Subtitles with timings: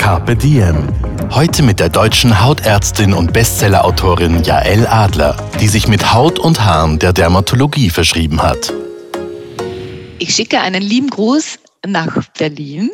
[0.00, 0.88] Carpe Diem.
[1.30, 6.98] Heute mit der deutschen Hautärztin und Bestsellerautorin Jael Adler, die sich mit Haut und Haaren
[6.98, 8.72] der Dermatologie verschrieben hat.
[10.18, 12.90] Ich schicke einen lieben Gruß nach Berlin,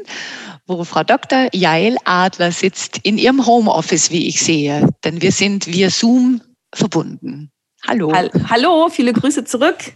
[0.67, 1.47] wo Frau Dr.
[1.53, 4.89] Jael Adler sitzt in ihrem Homeoffice, wie ich sehe.
[5.05, 6.43] Denn wir sind via Zoom
[6.75, 7.53] verbunden.
[7.87, 8.13] Hallo.
[8.51, 9.93] Hallo, viele Grüße zurück.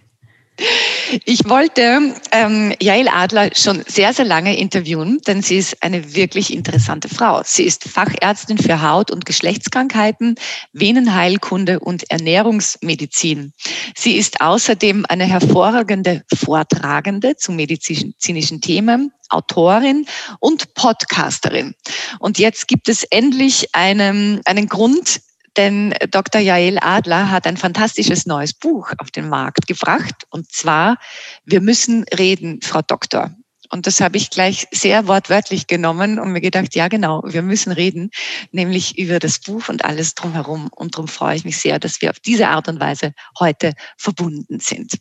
[1.24, 6.52] Ich wollte ähm, Jael Adler schon sehr, sehr lange interviewen, denn sie ist eine wirklich
[6.52, 7.42] interessante Frau.
[7.44, 10.36] Sie ist Fachärztin für Haut- und Geschlechtskrankheiten,
[10.72, 13.52] Venenheilkunde und Ernährungsmedizin.
[13.96, 20.06] Sie ist außerdem eine hervorragende Vortragende zu medizinischen Themen, Autorin
[20.40, 21.74] und Podcasterin.
[22.18, 25.20] Und jetzt gibt es endlich einen, einen Grund,
[25.56, 26.40] denn Dr.
[26.40, 30.26] Jael Adler hat ein fantastisches neues Buch auf den Markt gebracht.
[30.30, 30.96] Und zwar,
[31.44, 33.34] wir müssen reden, Frau Doktor.
[33.72, 37.70] Und das habe ich gleich sehr wortwörtlich genommen und mir gedacht, ja genau, wir müssen
[37.70, 38.10] reden,
[38.50, 40.68] nämlich über das Buch und alles drumherum.
[40.74, 44.58] Und darum freue ich mich sehr, dass wir auf diese Art und Weise heute verbunden
[44.58, 44.94] sind.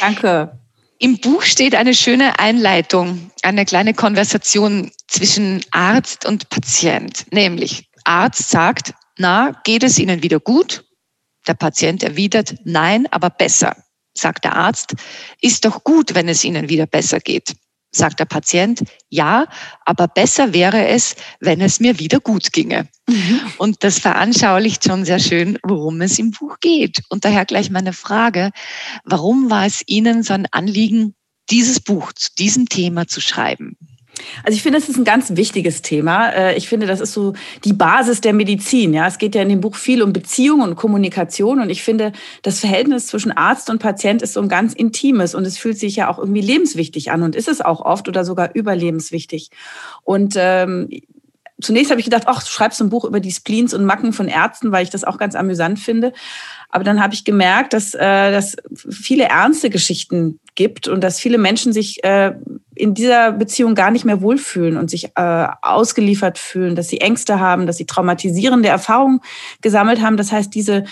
[0.00, 0.60] Danke.
[1.00, 8.48] Im Buch steht eine schöne Einleitung, eine kleine Konversation zwischen Arzt und Patient, nämlich Arzt
[8.48, 10.84] sagt, na, geht es Ihnen wieder gut?
[11.46, 13.76] Der Patient erwidert, nein, aber besser.
[14.14, 14.94] Sagt der Arzt,
[15.40, 17.54] ist doch gut, wenn es Ihnen wieder besser geht.
[17.90, 19.46] Sagt der Patient, ja,
[19.86, 22.86] aber besser wäre es, wenn es mir wieder gut ginge.
[23.08, 23.40] Mhm.
[23.56, 27.00] Und das veranschaulicht schon sehr schön, worum es im Buch geht.
[27.08, 28.50] Und daher gleich meine Frage,
[29.04, 31.14] warum war es Ihnen so ein Anliegen,
[31.50, 33.78] dieses Buch zu diesem Thema zu schreiben?
[34.44, 36.30] Also ich finde, es ist ein ganz wichtiges Thema.
[36.30, 37.34] Äh, ich finde, das ist so
[37.64, 38.92] die Basis der Medizin.
[38.94, 41.60] Ja, es geht ja in dem Buch viel um Beziehung und Kommunikation.
[41.60, 42.12] Und ich finde,
[42.42, 45.96] das Verhältnis zwischen Arzt und Patient ist so ein ganz intimes und es fühlt sich
[45.96, 49.50] ja auch irgendwie lebenswichtig an und ist es auch oft oder sogar überlebenswichtig.
[50.04, 50.88] Und ähm,
[51.60, 54.28] zunächst habe ich gedacht, ach, du schreibst ein Buch über die Spleens und Macken von
[54.28, 56.12] Ärzten, weil ich das auch ganz amüsant finde.
[56.70, 61.38] Aber dann habe ich gemerkt, dass äh, dass viele ernste Geschichten gibt und dass viele
[61.38, 62.32] Menschen sich äh,
[62.74, 67.40] in dieser Beziehung gar nicht mehr wohlfühlen und sich äh, ausgeliefert fühlen, dass sie Ängste
[67.40, 69.20] haben, dass sie traumatisierende Erfahrungen
[69.62, 70.16] gesammelt haben.
[70.16, 70.84] Das heißt, diese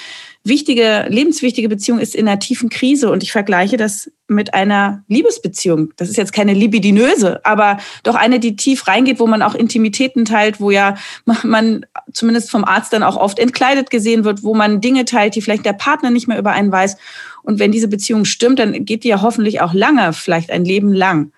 [0.46, 5.92] wichtige, lebenswichtige Beziehung ist in einer tiefen Krise und ich vergleiche das mit einer Liebesbeziehung.
[5.96, 10.24] Das ist jetzt keine libidinöse, aber doch eine, die tief reingeht, wo man auch Intimitäten
[10.24, 10.96] teilt, wo ja
[11.44, 15.42] man zumindest vom Arzt dann auch oft entkleidet gesehen wird, wo man Dinge teilt, die
[15.42, 16.96] vielleicht der Partner nicht mehr über einen weiß.
[17.42, 20.92] Und wenn diese Beziehung stimmt, dann geht die ja hoffentlich auch lange, vielleicht ein Leben
[20.92, 21.30] lang.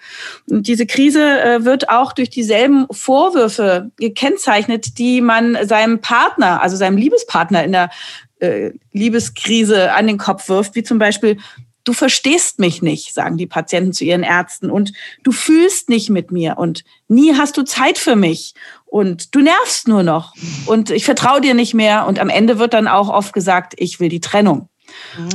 [0.48, 6.76] Und diese Krise äh, wird auch durch dieselben Vorwürfe gekennzeichnet, die man seinem Partner, also
[6.76, 7.90] seinem Liebespartner in der
[8.40, 11.38] äh, Liebeskrise an den Kopf wirft, wie zum Beispiel,
[11.84, 16.30] du verstehst mich nicht, sagen die Patienten zu ihren Ärzten, und du fühlst nicht mit
[16.30, 18.54] mir und nie hast du Zeit für mich
[18.84, 20.34] und du nervst nur noch
[20.66, 24.00] und ich vertraue dir nicht mehr und am Ende wird dann auch oft gesagt, ich
[24.00, 24.68] will die Trennung.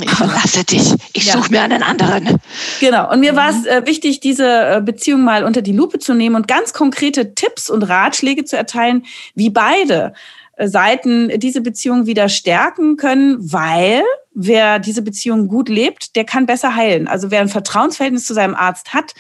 [0.02, 0.94] Ich verlasse dich.
[1.14, 1.34] Ich ja.
[1.34, 2.40] suche mir einen anderen.
[2.80, 3.12] Genau.
[3.12, 6.36] Und mir war es äh, wichtig, diese äh, Beziehung mal unter die Lupe zu nehmen
[6.36, 10.14] und ganz konkrete Tipps und Ratschläge zu erteilen, wie beide
[10.58, 14.04] Seiten diese Beziehung wieder stärken können, weil
[14.34, 17.08] wer diese Beziehung gut lebt, der kann besser heilen.
[17.08, 19.14] Also wer ein Vertrauensverhältnis zu seinem Arzt hat,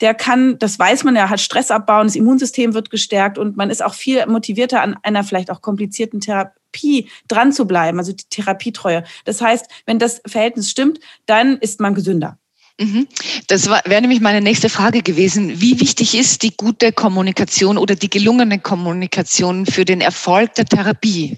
[0.00, 3.68] der kann, das weiß man, er hat Stress abbauen, das Immunsystem wird gestärkt und man
[3.68, 8.24] ist auch viel motivierter an einer vielleicht auch komplizierten Therapie dran zu bleiben, also die
[8.30, 9.04] Therapietreue.
[9.26, 12.38] Das heißt, wenn das Verhältnis stimmt, dann ist man gesünder.
[12.80, 13.06] Mhm.
[13.46, 15.60] Das wäre nämlich meine nächste Frage gewesen.
[15.60, 21.36] Wie wichtig ist die gute Kommunikation oder die gelungene Kommunikation für den Erfolg der Therapie?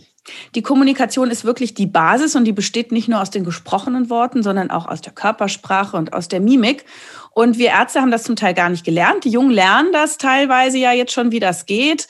[0.55, 4.45] Die Kommunikation ist wirklich die Basis und die besteht nicht nur aus den gesprochenen Worten,
[4.45, 6.85] sondern auch aus der Körpersprache und aus der Mimik.
[7.33, 9.25] Und wir Ärzte haben das zum Teil gar nicht gelernt.
[9.25, 12.07] Die Jungen lernen das teilweise ja jetzt schon, wie das geht.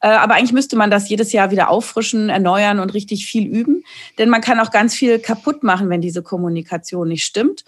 [0.00, 3.82] Äh, aber eigentlich müsste man das jedes Jahr wieder auffrischen, erneuern und richtig viel üben.
[4.18, 7.64] Denn man kann auch ganz viel kaputt machen, wenn diese Kommunikation nicht stimmt.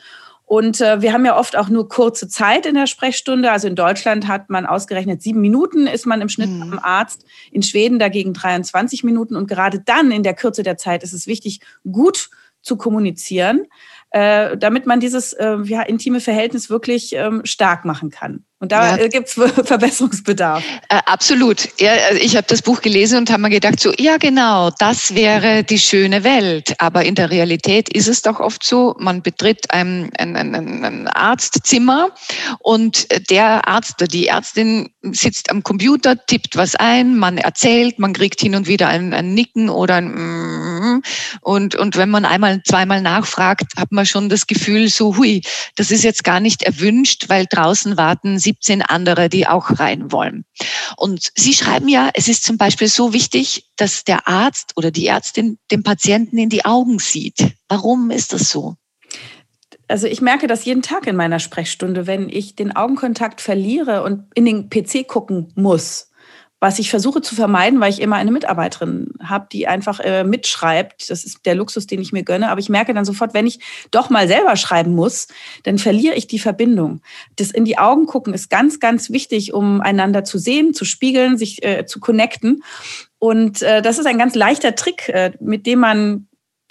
[0.46, 3.50] Und äh, wir haben ja oft auch nur kurze Zeit in der Sprechstunde.
[3.50, 6.62] Also in Deutschland hat man ausgerechnet sieben Minuten ist man im Schnitt mhm.
[6.62, 7.25] am Arzt.
[7.50, 9.34] In Schweden dagegen 23 Minuten.
[9.34, 11.60] Und gerade dann in der Kürze der Zeit ist es wichtig,
[11.90, 12.31] gut
[12.62, 13.66] zu kommunizieren
[14.16, 18.46] äh, damit man dieses äh, ja, intime Verhältnis wirklich ähm, stark machen kann.
[18.58, 19.04] Und da ja.
[19.04, 19.34] Äh, gibt es
[19.64, 20.64] Verbesserungsbedarf.
[20.88, 21.68] Äh, absolut.
[21.78, 25.14] Ja, also ich habe das Buch gelesen und habe mir gedacht, so, ja genau, das
[25.14, 26.74] wäre die schöne Welt.
[26.78, 31.08] Aber in der Realität ist es doch oft so, man betritt ein, ein, ein, ein
[31.08, 32.08] Arztzimmer
[32.60, 38.14] und der Arzt oder die Ärztin sitzt am Computer, tippt was ein, man erzählt, man
[38.14, 40.65] kriegt hin und wieder ein, ein Nicken oder ein mm,
[41.40, 45.43] und, und wenn man einmal, zweimal nachfragt, hat man schon das Gefühl, so, hui,
[45.75, 50.44] das ist jetzt gar nicht erwünscht, weil draußen warten 17 andere, die auch rein wollen.
[50.96, 55.06] Und Sie schreiben ja, es ist zum Beispiel so wichtig, dass der Arzt oder die
[55.06, 57.55] Ärztin dem Patienten in die Augen sieht.
[57.69, 58.76] Warum ist das so?
[59.88, 64.25] Also ich merke das jeden Tag in meiner Sprechstunde, wenn ich den Augenkontakt verliere und
[64.34, 66.11] in den PC gucken muss
[66.58, 71.11] was ich versuche zu vermeiden, weil ich immer eine Mitarbeiterin habe, die einfach äh, mitschreibt.
[71.11, 72.50] Das ist der Luxus, den ich mir gönne.
[72.50, 73.61] Aber ich merke dann sofort, wenn ich
[73.91, 75.29] doch mal selber schreiben muss,
[75.64, 77.03] dann verliere ich die Verbindung.
[77.37, 81.37] Das in die Augen gucken ist ganz, ganz wichtig, um einander zu sehen, zu spiegeln,
[81.37, 82.62] sich äh, zu connecten.
[83.19, 86.25] Und äh, das ist ein ganz leichter Trick, äh, mit dem man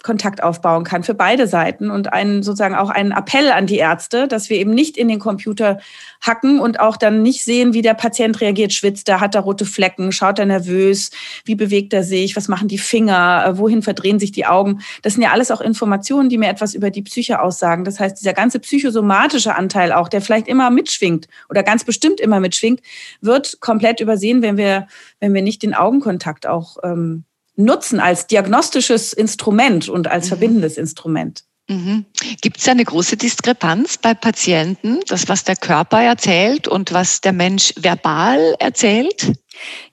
[0.06, 4.28] Kontakt aufbauen kann für beide Seiten und einen sozusagen auch einen Appell an die Ärzte,
[4.28, 5.78] dass wir eben nicht in den Computer
[6.20, 9.66] hacken und auch dann nicht sehen, wie der Patient reagiert, schwitzt er, hat er rote
[9.66, 11.10] Flecken, schaut er nervös,
[11.44, 14.78] wie bewegt er sich, was machen die Finger, äh, wohin verdrehen sich die Augen.
[15.02, 17.82] Das sind ja alles auch Informationen, die mir etwas über die Psyche aussagen.
[17.82, 22.38] Das heißt, dieser ganze psychosomatische Anteil auch, der vielleicht immer mitschwingt oder ganz bestimmt immer
[22.38, 22.80] mitschwingt,
[23.20, 24.86] wird komplett übersehen, wenn wir,
[25.18, 27.24] wenn wir nicht den Augenkontakt auch ähm,
[27.56, 30.28] nutzen als diagnostisches Instrument und als mhm.
[30.28, 31.44] verbindendes Instrument.
[31.68, 32.04] Mhm.
[32.42, 37.32] Gibt es eine große Diskrepanz bei Patienten, das, was der Körper erzählt und was der
[37.32, 39.32] Mensch verbal erzählt?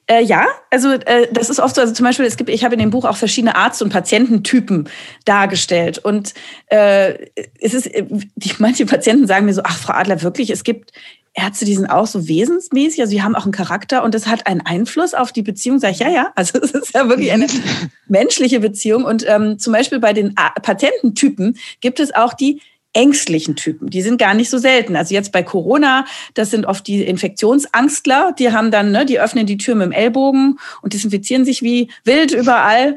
[0.06, 1.82] Äh, ja, also äh, das ist oft so.
[1.82, 4.88] Also zum Beispiel, es gibt, ich habe in dem Buch auch verschiedene Arzt- und Patiententypen
[5.26, 5.98] dargestellt.
[5.98, 6.34] Und
[6.68, 10.92] äh, es ist, die, manche Patienten sagen mir so, ach, Frau Adler, wirklich, es gibt
[11.36, 14.46] Ärzte, die sind auch so wesensmäßig, also die haben auch einen Charakter und das hat
[14.46, 15.80] einen Einfluss auf die Beziehung.
[15.80, 17.48] Sag ich, ja, ja, also es ist ja wirklich eine
[18.08, 19.04] menschliche Beziehung.
[19.04, 22.62] Und ähm, zum Beispiel bei den Patiententypen gibt es auch die
[22.94, 23.90] ängstlichen Typen.
[23.90, 24.96] Die sind gar nicht so selten.
[24.96, 26.06] Also jetzt bei Corona,
[26.36, 29.92] das sind oft die Infektionsangstler, die haben dann, ne, die öffnen die Tür mit dem
[29.92, 32.96] Ellbogen und desinfizieren sich wie wild überall.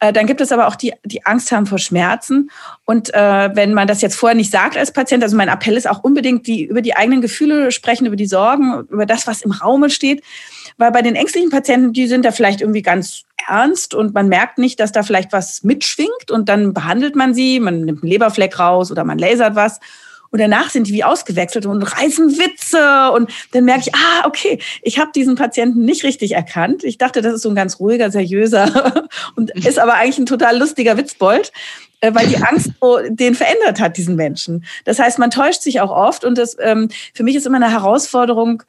[0.00, 2.50] Äh, dann gibt es aber auch die, die Angst haben vor Schmerzen.
[2.84, 5.88] Und äh, wenn man das jetzt vorher nicht sagt als Patient, also mein Appell ist
[5.88, 9.52] auch unbedingt, die über die eigenen Gefühle sprechen, über die Sorgen, über das, was im
[9.52, 10.22] Raume steht.
[10.76, 14.58] Weil bei den ängstlichen Patienten, die sind da vielleicht irgendwie ganz ernst und man merkt
[14.58, 18.58] nicht, dass da vielleicht was mitschwingt und dann behandelt man sie, man nimmt einen Leberfleck
[18.58, 19.80] raus oder man lasert was
[20.34, 24.58] und danach sind die wie ausgewechselt und reißen Witze und dann merke ich, ah, okay,
[24.82, 26.82] ich habe diesen Patienten nicht richtig erkannt.
[26.82, 29.04] Ich dachte, das ist so ein ganz ruhiger, seriöser
[29.36, 31.52] und ist aber eigentlich ein total lustiger Witzbold.
[32.00, 32.72] Äh, weil die Angst
[33.08, 34.64] den verändert hat, diesen Menschen.
[34.84, 37.70] Das heißt, man täuscht sich auch oft und das ähm, für mich ist immer eine
[37.70, 38.64] Herausforderung,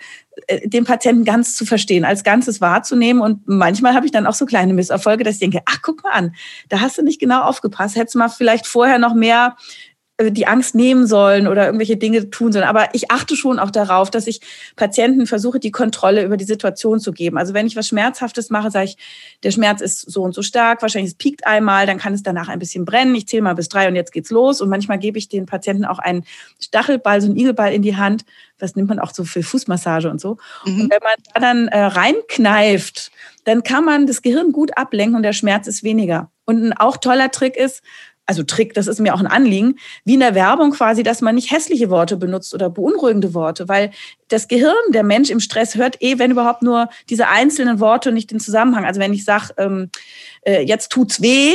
[0.65, 3.21] den Patienten ganz zu verstehen, als Ganzes wahrzunehmen.
[3.21, 6.11] Und manchmal habe ich dann auch so kleine Misserfolge, dass ich denke, ach, guck mal
[6.11, 6.35] an,
[6.69, 7.95] da hast du nicht genau aufgepasst.
[7.95, 9.84] Hättest du mal vielleicht vorher noch mehr äh,
[10.17, 12.63] die Angst nehmen sollen oder irgendwelche Dinge tun sollen.
[12.63, 14.39] Aber ich achte schon auch darauf, dass ich
[14.77, 17.38] Patienten versuche, die Kontrolle über die Situation zu geben.
[17.38, 18.97] Also wenn ich was Schmerzhaftes mache, sage ich,
[19.44, 22.47] der Schmerz ist so und so stark, wahrscheinlich es piekt einmal, dann kann es danach
[22.47, 23.13] ein bisschen brennen.
[23.13, 24.62] Ich zähle mal bis drei und jetzt geht's los.
[24.62, 26.23] Und manchmal gebe ich den Patienten auch einen
[26.62, 28.23] Stachelball, so einen Igelball in die Hand.
[28.57, 30.38] Das nimmt man auch so für Fußmassage und so.
[30.65, 30.81] Mhm.
[30.81, 33.12] Und wenn man da dann äh, reinkneift,
[33.44, 36.31] dann kann man das Gehirn gut ablenken und der Schmerz ist weniger.
[36.45, 37.81] Und ein auch toller Trick ist,
[38.25, 41.36] also Trick, das ist mir auch ein Anliegen, wie in der Werbung quasi, dass man
[41.36, 43.91] nicht hässliche Worte benutzt oder beunruhigende Worte, weil
[44.27, 48.15] das Gehirn, der Mensch im Stress hört eh, wenn überhaupt nur diese einzelnen Worte und
[48.15, 48.86] nicht den Zusammenhang.
[48.86, 49.89] Also wenn ich sage, ähm,
[50.41, 51.53] äh, jetzt tut's weh,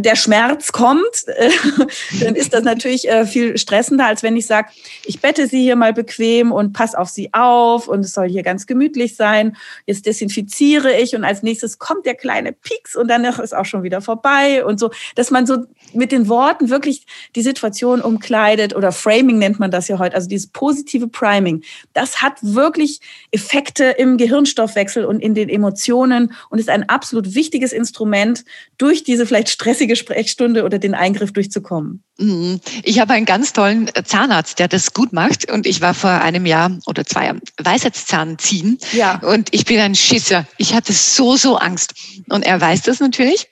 [0.00, 1.50] der Schmerz kommt, äh,
[2.20, 4.70] dann ist das natürlich äh, viel stressender, als wenn ich sage,
[5.04, 8.42] ich bette Sie hier mal bequem und pass auf Sie auf und es soll hier
[8.42, 9.56] ganz gemütlich sein.
[9.86, 13.82] Jetzt desinfiziere ich und als nächstes kommt der kleine Pieks und dann ist auch schon
[13.82, 18.92] wieder vorbei und so, dass man so mit den Worten wirklich die Situation umkleidet oder
[18.92, 21.62] Framing nennt man das ja heute, also dieses positive Priming.
[21.92, 23.00] Das hat wirklich
[23.30, 28.44] Effekte im Gehirnstoffwechsel und in den Emotionen und ist ein absolut wichtiges Instrument
[28.76, 32.02] durch diese vielleicht stressige stressige Sprechstunde oder den Eingriff durchzukommen?
[32.18, 32.60] Mhm.
[32.82, 35.50] Ich habe einen ganz tollen Zahnarzt, der das gut macht.
[35.50, 38.78] Und ich war vor einem Jahr oder zwei Jahren Weisheitszahn ziehen.
[38.92, 39.18] Ja.
[39.20, 40.46] Und ich bin ein Schisser.
[40.56, 41.94] Ich hatte so, so Angst.
[42.28, 43.46] Und er weiß das natürlich.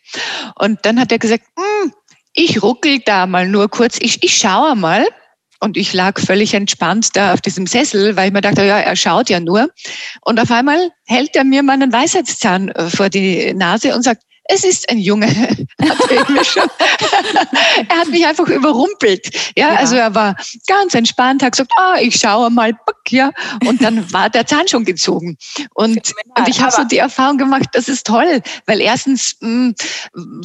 [0.58, 1.92] Und dann hat er gesagt, hm,
[2.34, 3.96] ich ruckel da mal nur kurz.
[4.00, 5.06] Ich, ich schaue mal.
[5.58, 8.94] Und ich lag völlig entspannt da auf diesem Sessel, weil ich mir dachte, ja, er
[8.94, 9.70] schaut ja nur.
[10.20, 14.64] Und auf einmal hält er mir meinen Weisheitszahn äh, vor die Nase und sagt, es
[14.64, 15.26] ist ein Junge.
[17.88, 19.28] er hat mich einfach überrumpelt.
[19.56, 20.36] Ja, ja, also er war
[20.66, 22.72] ganz entspannt, hat gesagt, ah, ich schaue mal,
[23.08, 23.30] ja,
[23.66, 25.36] und dann war der Zahn schon gezogen.
[25.74, 29.74] Und, und ich habe so die Erfahrung gemacht, das ist toll, weil erstens mh, hm,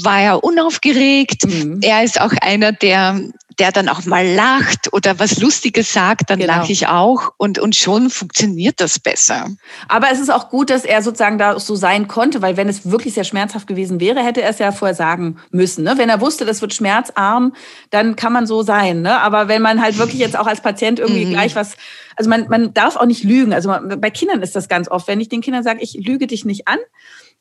[0.03, 1.45] war er unaufgeregt.
[1.45, 1.79] Mhm.
[1.81, 3.21] Er ist auch einer, der
[3.61, 6.53] der dann auch mal lacht oder was Lustiges sagt, dann genau.
[6.53, 9.49] lache ich auch und, und schon funktioniert das besser.
[9.87, 12.89] Aber es ist auch gut, dass er sozusagen da so sein konnte, weil wenn es
[12.89, 15.83] wirklich sehr schmerzhaft gewesen wäre, hätte er es ja vorher sagen müssen.
[15.83, 15.93] Ne?
[15.99, 17.53] Wenn er wusste, das wird schmerzarm,
[17.91, 19.03] dann kann man so sein.
[19.03, 19.21] Ne?
[19.21, 21.33] Aber wenn man halt wirklich jetzt auch als Patient irgendwie mhm.
[21.33, 21.75] gleich was,
[22.15, 23.53] also man, man darf auch nicht lügen.
[23.53, 26.25] Also man, bei Kindern ist das ganz oft, wenn ich den Kindern sage, ich lüge
[26.25, 26.79] dich nicht an,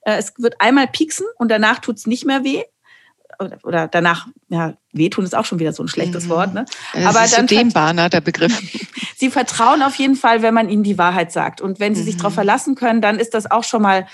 [0.02, 2.62] äh, es wird einmal pieksen und danach tut es nicht mehr weh
[3.40, 6.30] oder, oder danach, ja, wehtun ist auch schon wieder so ein schlechtes mhm.
[6.30, 6.64] Wort, ne?
[6.92, 8.60] Das Aber ist dann so dehnbar, der Begriff.
[9.16, 11.60] sie vertrauen auf jeden Fall, wenn man ihnen die Wahrheit sagt.
[11.60, 12.06] Und wenn sie mhm.
[12.06, 14.06] sich darauf verlassen können, dann ist das auch schon mal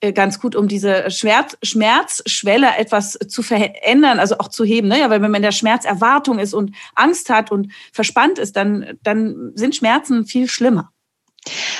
[0.00, 4.88] äh, ganz gut, um diese Schmerz, Schmerzschwelle etwas zu verändern, also auch zu heben.
[4.88, 5.00] Ne?
[5.00, 8.98] Ja, weil wenn man in der Schmerzerwartung ist und Angst hat und verspannt ist, dann,
[9.02, 10.90] dann sind Schmerzen viel schlimmer.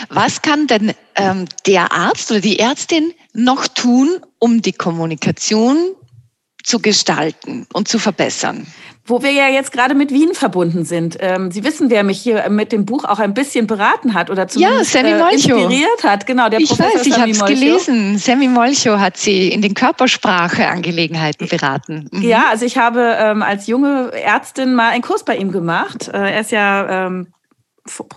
[0.09, 5.77] Was kann denn ähm, der Arzt oder die Ärztin noch tun, um die Kommunikation
[6.71, 8.67] zu gestalten und zu verbessern.
[9.05, 11.17] Wo wir ja jetzt gerade mit Wien verbunden sind.
[11.19, 14.47] Ähm, Sie wissen, wer mich hier mit dem Buch auch ein bisschen beraten hat oder
[14.47, 16.29] zumindest ja, äh, inspiriert hat.
[16.29, 18.19] Genau, der ich Professor weiß, ich habe es gelesen.
[18.19, 22.09] Sammy Molcho hat Sie in den Körpersprache-Angelegenheiten beraten.
[22.13, 22.23] Mhm.
[22.23, 26.07] Ja, also ich habe ähm, als junge Ärztin mal einen Kurs bei ihm gemacht.
[26.07, 27.33] Äh, er ist ja ähm,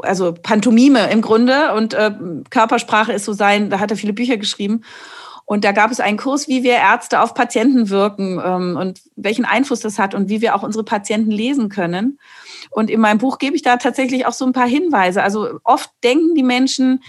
[0.04, 2.12] also Pantomime im Grunde und äh,
[2.52, 4.84] Körpersprache ist so sein, da hat er viele Bücher geschrieben.
[5.46, 9.46] Und da gab es einen Kurs, wie wir Ärzte auf Patienten wirken ähm, und welchen
[9.46, 12.20] Einfluss das hat und wie wir auch unsere Patienten lesen können.
[12.70, 15.22] Und in meinem Buch gebe ich da tatsächlich auch so ein paar Hinweise.
[15.22, 17.04] Also oft denken die Menschen,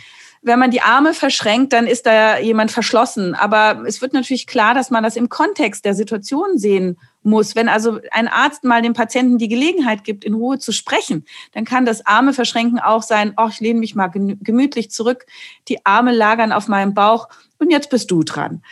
[0.44, 3.34] wenn man die Arme verschränkt, dann ist da jemand verschlossen.
[3.34, 7.56] Aber es wird natürlich klar, dass man das im Kontext der Situation sehen muss.
[7.56, 11.64] Wenn also ein Arzt mal dem Patienten die Gelegenheit gibt, in Ruhe zu sprechen, dann
[11.64, 15.24] kann das Arme verschränken auch sein, oh, ich lehne mich mal gemütlich zurück,
[15.68, 18.62] die Arme lagern auf meinem Bauch und jetzt bist du dran.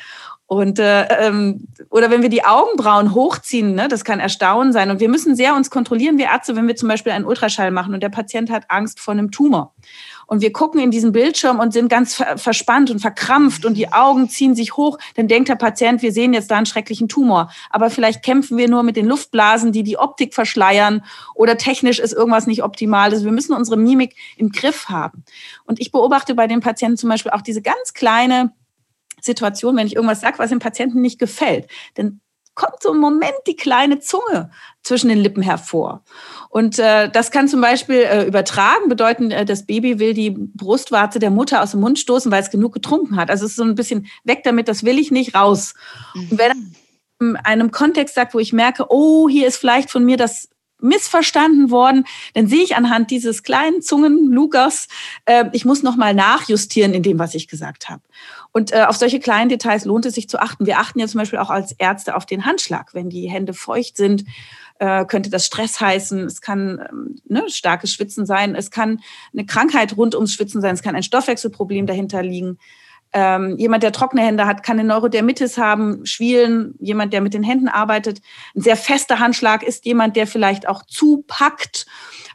[0.53, 4.91] Und äh, ähm, oder wenn wir die Augenbrauen hochziehen, ne, das kann Erstaunen sein.
[4.91, 7.95] Und wir müssen sehr uns kontrollieren, wir Ärzte, wenn wir zum Beispiel einen Ultraschall machen
[7.95, 9.73] und der Patient hat Angst vor einem Tumor.
[10.27, 14.29] Und wir gucken in diesen Bildschirm und sind ganz verspannt und verkrampft und die Augen
[14.29, 17.51] ziehen sich hoch, dann denkt der Patient, wir sehen jetzt da einen schrecklichen Tumor.
[17.71, 22.13] Aber vielleicht kämpfen wir nur mit den Luftblasen, die die Optik verschleiern oder technisch ist
[22.13, 23.11] irgendwas nicht optimal.
[23.11, 25.25] Also wir müssen unsere Mimik im Griff haben.
[25.65, 28.53] Und ich beobachte bei den Patienten zum Beispiel auch diese ganz kleine
[29.21, 32.22] Situation, wenn ich irgendwas sage, was dem Patienten nicht gefällt, dann
[32.55, 34.51] kommt so ein Moment die kleine Zunge
[34.83, 36.03] zwischen den Lippen hervor.
[36.49, 41.19] Und äh, das kann zum Beispiel äh, übertragen bedeuten, äh, das Baby will die Brustwarze
[41.19, 43.31] der Mutter aus dem Mund stoßen, weil es genug getrunken hat.
[43.31, 45.75] Also es ist so ein bisschen weg damit, das will ich nicht raus.
[46.15, 46.29] Mhm.
[46.31, 46.57] Und wenn er
[47.21, 50.49] in einem Kontext sagt, wo ich merke, oh, hier ist vielleicht von mir das
[50.83, 52.05] missverstanden worden,
[52.35, 54.89] dann sehe ich anhand dieses kleinen Zungenlugers,
[55.25, 58.03] äh, ich muss noch mal nachjustieren in dem, was ich gesagt habe.
[58.53, 60.67] Und äh, auf solche kleinen Details lohnt es sich zu achten.
[60.67, 62.93] Wir achten ja zum Beispiel auch als Ärzte auf den Handschlag.
[62.93, 64.25] Wenn die Hände feucht sind,
[64.79, 66.21] äh, könnte das Stress heißen.
[66.27, 68.55] Es kann ähm, ne, starkes Schwitzen sein.
[68.55, 69.01] Es kann
[69.33, 70.75] eine Krankheit rund ums Schwitzen sein.
[70.75, 72.59] Es kann ein Stoffwechselproblem dahinter liegen.
[73.15, 76.75] Ähm, jemand, der trockene Hände hat, kann eine Neurodermitis haben, Schwielen.
[76.79, 78.21] Jemand, der mit den Händen arbeitet.
[78.55, 81.87] Ein sehr fester Handschlag ist jemand, der vielleicht auch zupackt.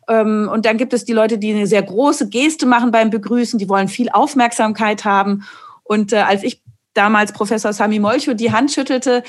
[0.07, 3.59] Ähm, und dann gibt es die Leute, die eine sehr große Geste machen beim Begrüßen.
[3.59, 5.43] Die wollen viel Aufmerksamkeit haben.
[5.87, 6.61] Und äh, als ich
[6.93, 9.23] damals Professor Sami Molcho die Hand schüttelte,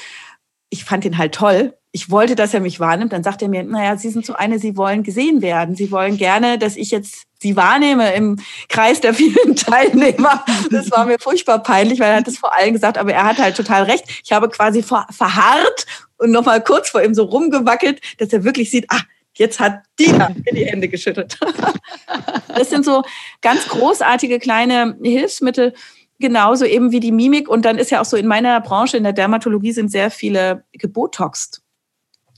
[0.71, 1.75] ich fand ihn halt toll.
[1.91, 3.13] Ich wollte, dass er mich wahrnimmt.
[3.13, 5.75] Dann sagt er mir, naja, Sie sind so eine, Sie wollen gesehen werden.
[5.75, 8.37] Sie wollen gerne, dass ich jetzt Sie wahrnehme im
[8.69, 10.45] Kreis der vielen Teilnehmer.
[10.71, 13.39] Das war mir furchtbar peinlich, weil er hat es vor allem gesagt, aber er hat
[13.39, 14.05] halt total recht.
[14.25, 15.87] Ich habe quasi verharrt
[16.19, 19.01] und nochmal kurz vor ihm so rumgewackelt, dass er wirklich sieht, ah,
[19.35, 21.39] jetzt hat Dina mir die Hände geschüttet.
[22.55, 23.05] Das sind so
[23.41, 25.75] ganz großartige kleine Hilfsmittel,
[26.19, 27.49] genauso eben wie die Mimik.
[27.49, 30.65] Und dann ist ja auch so in meiner Branche, in der Dermatologie, sind sehr viele
[30.73, 31.63] gebotoxt.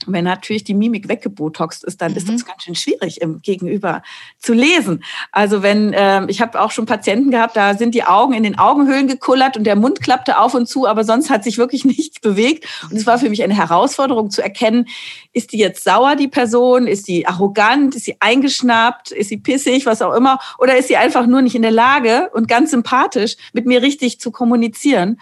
[0.07, 2.17] Wenn natürlich die Mimik weggebotoxt ist, dann mhm.
[2.17, 4.01] ist das ganz schön schwierig im Gegenüber
[4.39, 5.03] zu lesen.
[5.31, 8.57] Also wenn, äh, ich habe auch schon Patienten gehabt, da sind die Augen in den
[8.57, 12.19] Augenhöhlen gekullert und der Mund klappte auf und zu, aber sonst hat sich wirklich nichts
[12.19, 12.65] bewegt.
[12.89, 14.87] Und es war für mich eine Herausforderung zu erkennen,
[15.33, 16.87] ist die jetzt sauer, die Person?
[16.87, 17.95] Ist sie arrogant?
[17.95, 19.11] Ist sie eingeschnappt?
[19.11, 19.85] Ist sie pissig?
[19.85, 20.39] Was auch immer?
[20.57, 24.19] Oder ist sie einfach nur nicht in der Lage und ganz sympathisch mit mir richtig
[24.19, 25.19] zu kommunizieren?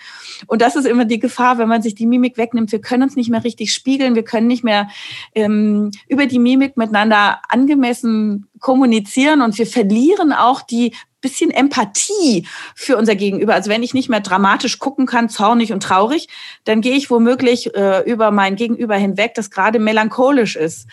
[0.47, 2.71] Und das ist immer die Gefahr, wenn man sich die Mimik wegnimmt.
[2.71, 4.15] Wir können uns nicht mehr richtig spiegeln.
[4.15, 4.87] Wir können nicht mehr mehr
[5.35, 12.97] ähm, über die Mimik miteinander angemessen kommunizieren und wir verlieren auch die bisschen Empathie für
[12.97, 13.53] unser Gegenüber.
[13.53, 16.29] Also wenn ich nicht mehr dramatisch gucken kann, zornig und traurig,
[16.63, 20.87] dann gehe ich womöglich äh, über mein Gegenüber hinweg, das gerade melancholisch ist.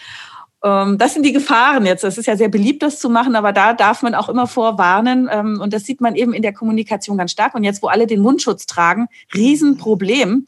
[0.64, 2.02] Ähm, das sind die Gefahren jetzt.
[2.02, 5.28] Das ist ja sehr beliebt, das zu machen, aber da darf man auch immer vorwarnen.
[5.30, 7.54] Ähm, und das sieht man eben in der Kommunikation ganz stark.
[7.54, 10.46] Und jetzt, wo alle den Mundschutz tragen, Riesenproblem.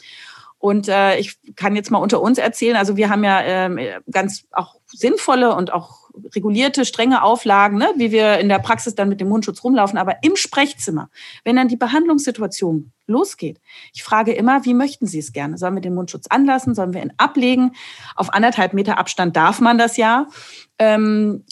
[0.59, 4.45] Und äh, ich kann jetzt mal unter uns erzählen, also wir haben ja äh, ganz
[4.51, 9.21] auch sinnvolle und auch regulierte, strenge Auflagen, ne, wie wir in der Praxis dann mit
[9.21, 9.99] dem Mundschutz rumlaufen.
[9.99, 11.11] Aber im Sprechzimmer,
[11.45, 13.61] wenn dann die Behandlungssituation losgeht,
[13.93, 15.59] ich frage immer, wie möchten Sie es gerne?
[15.59, 16.75] Sollen wir den Mundschutz anlassen?
[16.75, 17.73] Sollen wir ihn ablegen?
[18.17, 20.27] Auf anderthalb Meter Abstand darf man das ja.
[20.79, 21.45] Ähm,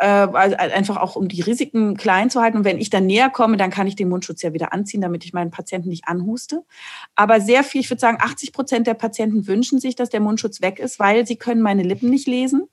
[0.00, 2.58] äh, also einfach auch um die Risiken klein zu halten.
[2.58, 5.24] Und wenn ich dann näher komme, dann kann ich den Mundschutz ja wieder anziehen, damit
[5.24, 6.64] ich meinen Patienten nicht anhuste.
[7.14, 10.62] Aber sehr viel, ich würde sagen, 80 Prozent der Patienten wünschen sich, dass der Mundschutz
[10.62, 12.68] weg ist, weil sie können meine Lippen nicht lesen.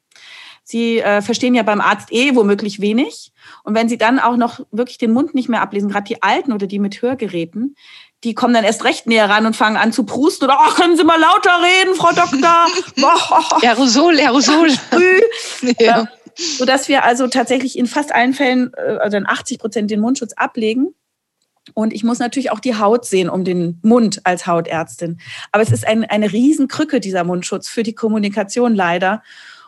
[0.64, 3.32] Sie äh, verstehen ja beim Arzt eh womöglich wenig.
[3.64, 6.52] Und wenn Sie dann auch noch wirklich den Mund nicht mehr ablesen, gerade die Alten
[6.52, 7.76] oder die mit Hörgeräten,
[8.26, 10.98] die kommen dann erst recht näher ran und fangen an zu prusten oder, ach, können
[10.98, 12.68] Sie mal lauter reden, Frau Doktor?
[13.62, 14.72] Aerosol, Aerosol.
[14.72, 15.74] Früh.
[15.80, 16.08] ja.
[16.38, 20.34] Sodass wir also tatsächlich in fast allen Fällen, äh, also in 80 Prozent den Mundschutz
[20.34, 20.94] ablegen.
[21.74, 25.20] Und ich muss natürlich auch die Haut sehen um den Mund als Hautärztin.
[25.52, 29.22] Aber es ist ein, eine Riesenkrücke, dieser Mundschutz, für die Kommunikation leider.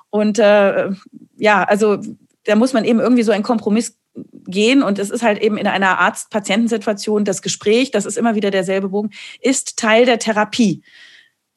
[0.10, 0.92] Und äh,
[1.38, 1.98] ja, also
[2.46, 3.98] da muss man eben irgendwie so einen Kompromiss
[4.46, 8.52] gehen und es ist halt eben in einer Arzt-Patientensituation das Gespräch, das ist immer wieder
[8.52, 10.82] derselbe Bogen, ist Teil der Therapie.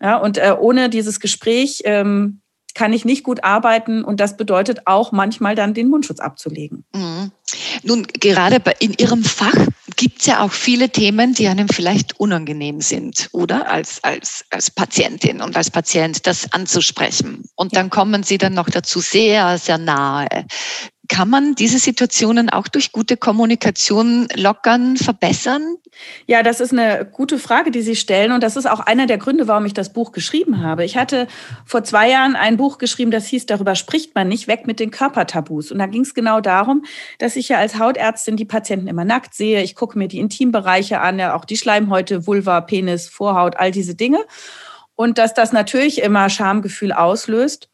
[0.01, 2.42] Ja, und äh, ohne dieses Gespräch ähm,
[2.75, 6.85] kann ich nicht gut arbeiten und das bedeutet auch manchmal dann den Mundschutz abzulegen.
[6.95, 7.33] Mhm.
[7.83, 9.55] Nun, gerade in Ihrem Fach
[9.97, 13.71] gibt es ja auch viele Themen, die einem vielleicht unangenehm sind, oder?
[13.71, 17.45] Als, als, als Patientin und als Patient das anzusprechen.
[17.57, 20.47] Und dann kommen Sie dann noch dazu sehr, sehr nahe.
[21.13, 25.77] Kann man diese Situationen auch durch gute Kommunikation lockern, verbessern?
[26.27, 28.33] Ja, das ist eine gute Frage, die Sie stellen.
[28.33, 30.87] Und das ist auch einer der Gründe, warum ich das Buch geschrieben habe.
[30.87, 31.29] Ich hatte
[31.67, 34.91] vor zwei Jahren ein Buch geschrieben, das hieß, darüber spricht man nicht, weg mit den
[34.91, 35.71] Körpertabus.
[35.71, 36.83] Und da ging es genau darum,
[37.19, 39.63] dass ich ja als Hautärztin die Patienten immer nackt sehe.
[39.63, 43.95] Ich gucke mir die Intimbereiche an, ja auch die Schleimhäute, Vulva, Penis, Vorhaut, all diese
[43.95, 44.25] Dinge.
[44.95, 47.69] Und dass das natürlich immer Schamgefühl auslöst.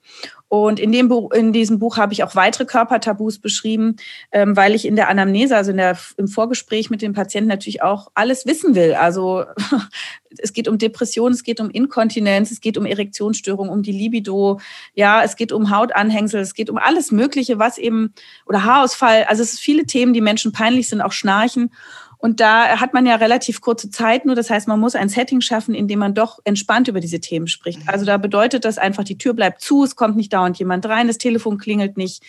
[0.50, 3.96] Und in, dem Buch, in diesem Buch habe ich auch weitere Körpertabus beschrieben,
[4.32, 7.82] ähm, weil ich in der Anamnese, also in der, im Vorgespräch mit dem Patienten natürlich
[7.82, 8.94] auch alles wissen will.
[8.94, 9.44] Also
[10.38, 14.58] es geht um Depression, es geht um Inkontinenz, es geht um Erektionsstörung, um die Libido,
[14.94, 18.14] ja, es geht um Hautanhängsel, es geht um alles Mögliche, was eben,
[18.46, 19.24] oder Haarausfall.
[19.24, 21.72] Also es sind viele Themen, die Menschen peinlich sind, auch Schnarchen.
[22.18, 24.34] Und da hat man ja relativ kurze Zeit nur.
[24.34, 27.46] Das heißt, man muss ein Setting schaffen, in dem man doch entspannt über diese Themen
[27.46, 27.80] spricht.
[27.86, 31.06] Also da bedeutet das einfach, die Tür bleibt zu, es kommt nicht dauernd jemand rein,
[31.06, 32.22] das Telefon klingelt nicht.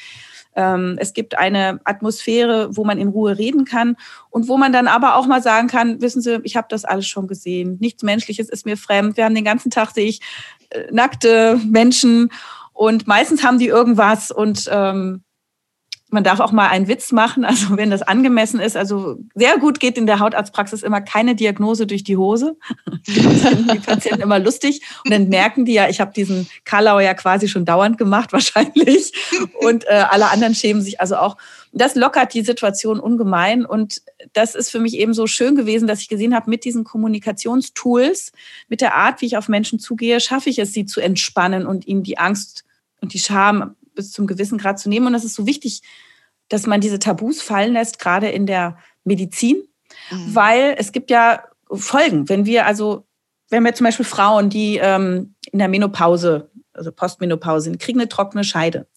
[0.55, 3.95] Ähm, es gibt eine Atmosphäre, wo man in Ruhe reden kann
[4.29, 7.07] und wo man dann aber auch mal sagen kann, wissen Sie, ich habe das alles
[7.07, 7.77] schon gesehen.
[7.79, 9.17] Nichts Menschliches ist mir fremd.
[9.17, 10.21] Wir haben den ganzen Tag, sehe ich,
[10.69, 12.31] äh, nackte Menschen
[12.73, 15.23] und meistens haben die irgendwas und ähm,
[16.11, 18.75] man darf auch mal einen Witz machen, also wenn das angemessen ist.
[18.75, 22.57] Also sehr gut geht in der Hautarztpraxis immer keine Diagnose durch die Hose.
[23.05, 24.81] Das finden die Patienten immer lustig.
[25.03, 29.13] Und dann merken die ja, ich habe diesen Karlau ja quasi schon dauernd gemacht, wahrscheinlich.
[29.61, 31.37] Und äh, alle anderen schämen sich also auch.
[31.71, 33.65] Das lockert die Situation ungemein.
[33.65, 34.01] Und
[34.33, 38.31] das ist für mich eben so schön gewesen, dass ich gesehen habe, mit diesen Kommunikationstools,
[38.67, 41.87] mit der Art, wie ich auf Menschen zugehe, schaffe ich es, sie zu entspannen und
[41.87, 42.63] ihnen die Angst
[43.01, 45.07] und die Scham bis zum gewissen Grad zu nehmen.
[45.07, 45.81] Und das ist so wichtig,
[46.47, 49.57] dass man diese Tabus fallen lässt, gerade in der Medizin,
[50.09, 50.35] mhm.
[50.35, 52.29] weil es gibt ja Folgen.
[52.29, 53.05] Wenn wir also,
[53.49, 58.07] wenn wir zum Beispiel Frauen, die ähm, in der Menopause, also Postmenopause sind, kriegen eine
[58.07, 58.87] trockene Scheide.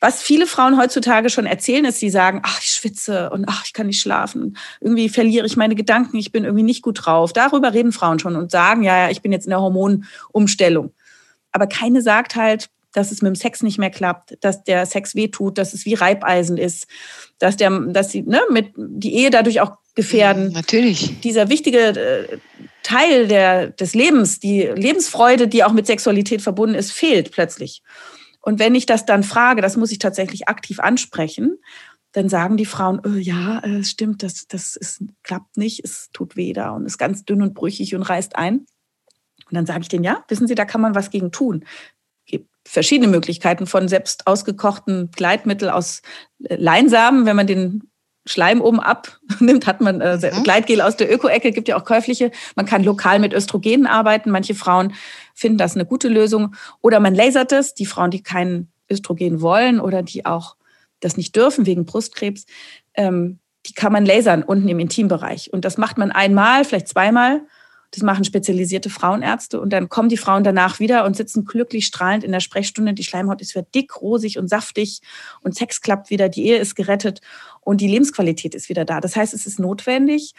[0.00, 3.72] Was viele Frauen heutzutage schon erzählen, ist, sie sagen, ach, ich schwitze und ach, ich
[3.74, 4.56] kann nicht schlafen.
[4.80, 7.32] Irgendwie verliere ich meine Gedanken, ich bin irgendwie nicht gut drauf.
[7.32, 10.92] Darüber reden Frauen schon und sagen, ja, ja, ich bin jetzt in der Hormonumstellung.
[11.52, 15.14] Aber keine sagt halt, dass es mit dem Sex nicht mehr klappt, dass der Sex
[15.14, 16.86] wehtut, dass es wie Reibeisen ist,
[17.38, 20.48] dass der, dass sie ne, mit die Ehe dadurch auch gefährden.
[20.48, 21.20] Mhm, natürlich.
[21.20, 22.38] Dieser wichtige äh,
[22.82, 27.82] Teil der, des Lebens, die Lebensfreude, die auch mit Sexualität verbunden ist, fehlt plötzlich.
[28.40, 31.58] Und wenn ich das dann frage, das muss ich tatsächlich aktiv ansprechen,
[32.12, 36.36] dann sagen die Frauen, oh, ja, es stimmt, das, das ist, klappt nicht, es tut
[36.36, 38.66] weh da und ist ganz dünn und brüchig und reißt ein.
[39.48, 41.64] Und dann sage ich denen, ja, wissen Sie, da kann man was gegen tun
[42.66, 46.02] verschiedene Möglichkeiten von selbst ausgekochten Gleitmittel aus
[46.38, 47.92] Leinsamen, wenn man den
[48.24, 50.42] Schleim oben abnimmt, hat man äh, mhm.
[50.44, 52.30] Gleitgel aus der Öko-Ecke, gibt ja auch käufliche.
[52.54, 54.30] Man kann lokal mit Östrogenen arbeiten.
[54.30, 54.94] Manche Frauen
[55.34, 56.54] finden das eine gute Lösung.
[56.80, 57.74] Oder man lasert es.
[57.74, 60.56] Die Frauen, die kein Östrogen wollen oder die auch
[61.00, 62.46] das nicht dürfen wegen Brustkrebs,
[62.94, 65.52] ähm, die kann man lasern unten im Intimbereich.
[65.52, 67.42] Und das macht man einmal, vielleicht zweimal.
[67.92, 69.60] Das machen spezialisierte Frauenärzte.
[69.60, 72.94] Und dann kommen die Frauen danach wieder und sitzen glücklich strahlend in der Sprechstunde.
[72.94, 75.00] Die Schleimhaut ist wieder dick, rosig und saftig.
[75.42, 77.20] Und Sex klappt wieder, die Ehe ist gerettet
[77.60, 79.00] und die Lebensqualität ist wieder da.
[79.00, 80.32] Das heißt, es ist notwendig,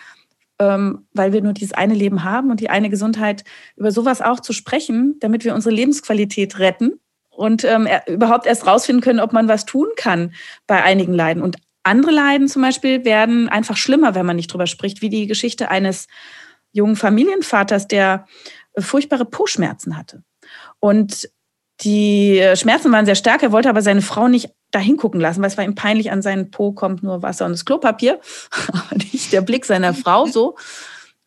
[0.60, 3.44] ähm, weil wir nur dieses eine Leben haben und die eine Gesundheit,
[3.76, 9.02] über sowas auch zu sprechen, damit wir unsere Lebensqualität retten und ähm, überhaupt erst rausfinden
[9.02, 10.34] können, ob man was tun kann
[10.66, 11.44] bei einigen Leiden.
[11.44, 15.28] Und andere Leiden zum Beispiel werden einfach schlimmer, wenn man nicht drüber spricht, wie die
[15.28, 16.08] Geschichte eines
[16.74, 18.28] jungen Familienvaters, der
[18.74, 20.24] äh, furchtbare Po-Schmerzen hatte.
[20.80, 21.30] Und
[21.82, 25.42] die äh, Schmerzen waren sehr stark, er wollte aber seine Frau nicht da hingucken lassen,
[25.42, 28.20] weil es war ihm peinlich, an seinen Po kommt nur Wasser und das Klopapier,
[28.68, 30.56] aber nicht der Blick seiner Frau so.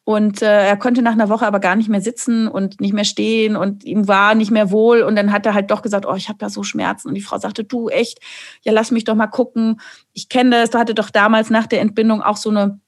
[0.08, 3.04] Und äh, er konnte nach einer Woche aber gar nicht mehr sitzen und nicht mehr
[3.04, 5.02] stehen und ihm war nicht mehr wohl.
[5.02, 7.08] Und dann hat er halt doch gesagt, oh, ich habe da so Schmerzen.
[7.08, 8.20] Und die Frau sagte, du echt,
[8.62, 9.80] ja, lass mich doch mal gucken.
[10.12, 10.70] Ich kenne das.
[10.70, 12.78] Du hatte doch damals nach der Entbindung auch so eine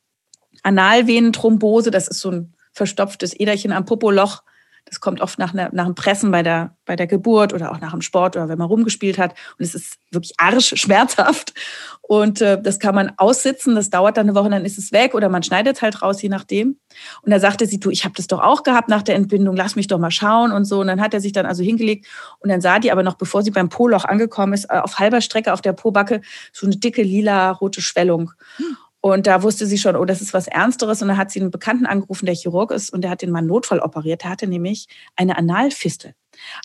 [0.63, 1.91] Analvenenthrombose.
[1.91, 4.43] Das ist so ein verstopftes Äderchen am Popoloch.
[4.89, 7.81] Das kommt oft nach, einer, nach dem Pressen bei der, bei der Geburt oder auch
[7.81, 9.33] nach dem Sport oder wenn man rumgespielt hat.
[9.59, 11.53] Und es ist wirklich arsch schmerzhaft.
[12.01, 15.15] Und äh, das kann man aussitzen, das dauert dann eine Woche, dann ist es weg
[15.15, 16.79] oder man schneidet halt raus, je nachdem.
[17.21, 19.77] Und da sagte sie, du, ich habe das doch auch gehabt nach der Entbindung, lass
[19.77, 20.81] mich doch mal schauen und so.
[20.81, 22.07] Und dann hat er sich dann also hingelegt
[22.39, 25.21] und dann sah die aber noch, bevor sie beim Po-Loch angekommen ist, äh, auf halber
[25.21, 28.33] Strecke auf der Po-Backe so eine dicke lila rote Schwellung.
[28.57, 28.77] Hm.
[29.13, 31.03] Und da wusste sie schon, oh, das ist was Ernsteres.
[31.03, 33.47] Und dann hat sie einen Bekannten angerufen, der Chirurg ist, und der hat den Mann
[33.47, 34.23] Notfall operiert.
[34.23, 36.15] Der hatte nämlich eine Analfistel.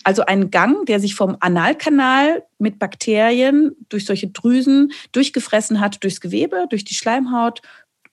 [0.04, 6.22] Also einen Gang, der sich vom Analkanal mit Bakterien durch solche Drüsen durchgefressen hat, durchs
[6.22, 7.62] Gewebe, durch die Schleimhaut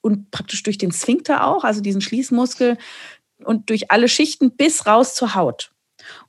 [0.00, 2.78] und praktisch durch den Sphinkter auch, also diesen Schließmuskel
[3.44, 5.72] und durch alle Schichten bis raus zur Haut.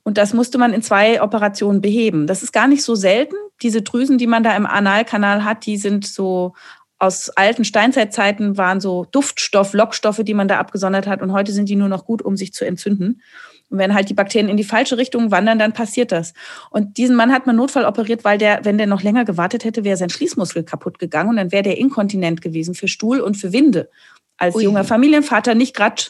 [0.02, 2.26] Und das musste man in zwei Operationen beheben.
[2.26, 3.36] Das ist gar nicht so selten.
[3.62, 6.54] Diese Drüsen, die man da im Analkanal hat, die sind so
[7.02, 11.20] aus alten Steinzeitzeiten waren so Duftstoff, Lockstoffe, die man da abgesondert hat.
[11.20, 13.22] Und heute sind die nur noch gut, um sich zu entzünden.
[13.70, 16.32] Und wenn halt die Bakterien in die falsche Richtung wandern, dann passiert das.
[16.70, 19.82] Und diesen Mann hat man Notfall operiert, weil der, wenn der noch länger gewartet hätte,
[19.82, 23.52] wäre sein Schließmuskel kaputt gegangen und dann wäre der inkontinent gewesen für Stuhl und für
[23.52, 23.90] Winde.
[24.36, 24.62] Als Ui.
[24.62, 26.04] junger Familienvater nicht gerade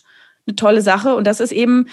[0.47, 1.15] eine tolle Sache.
[1.15, 1.87] Und das ist eben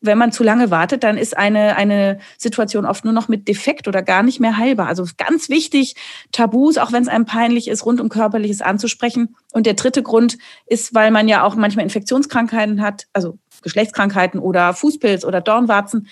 [0.00, 3.86] wenn man zu lange wartet, dann ist eine, eine Situation oft nur noch mit Defekt
[3.86, 4.86] oder gar nicht mehr heilbar.
[4.86, 5.94] Also ganz wichtig,
[6.32, 9.36] Tabus, auch wenn es einem peinlich ist, rund um Körperliches anzusprechen.
[9.52, 14.72] Und der dritte Grund ist, weil man ja auch manchmal Infektionskrankheiten hat, also Geschlechtskrankheiten oder
[14.72, 16.08] Fußpilz oder Dornwarzen.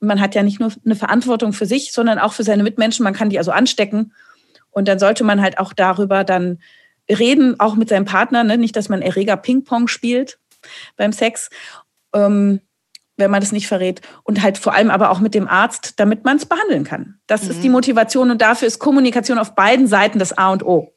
[0.00, 3.04] Man hat ja nicht nur eine Verantwortung für sich, sondern auch für seine Mitmenschen.
[3.04, 4.12] Man kann die also anstecken.
[4.70, 6.58] Und dann sollte man halt auch darüber dann
[7.10, 8.44] reden, auch mit seinem Partner.
[8.44, 8.56] Ne?
[8.56, 10.38] Nicht, dass man Erreger Ping-Pong spielt
[10.96, 11.50] beim Sex.
[12.14, 12.60] Ähm,
[13.16, 14.00] wenn man das nicht verrät.
[14.22, 17.18] Und halt vor allem aber auch mit dem Arzt, damit man es behandeln kann.
[17.26, 17.50] Das mhm.
[17.50, 17.74] ist die mhm.
[17.74, 20.92] Motivation und dafür ist Kommunikation auf beiden Seiten das A und O.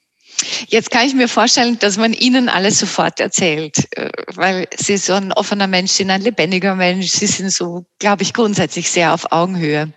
[0.67, 5.13] Jetzt kann ich mir vorstellen, dass man Ihnen alles sofort erzählt, äh, weil Sie so
[5.13, 7.08] ein offener Mensch sind, ein lebendiger Mensch.
[7.08, 9.91] Sie sind so, glaube ich, grundsätzlich sehr auf Augenhöhe.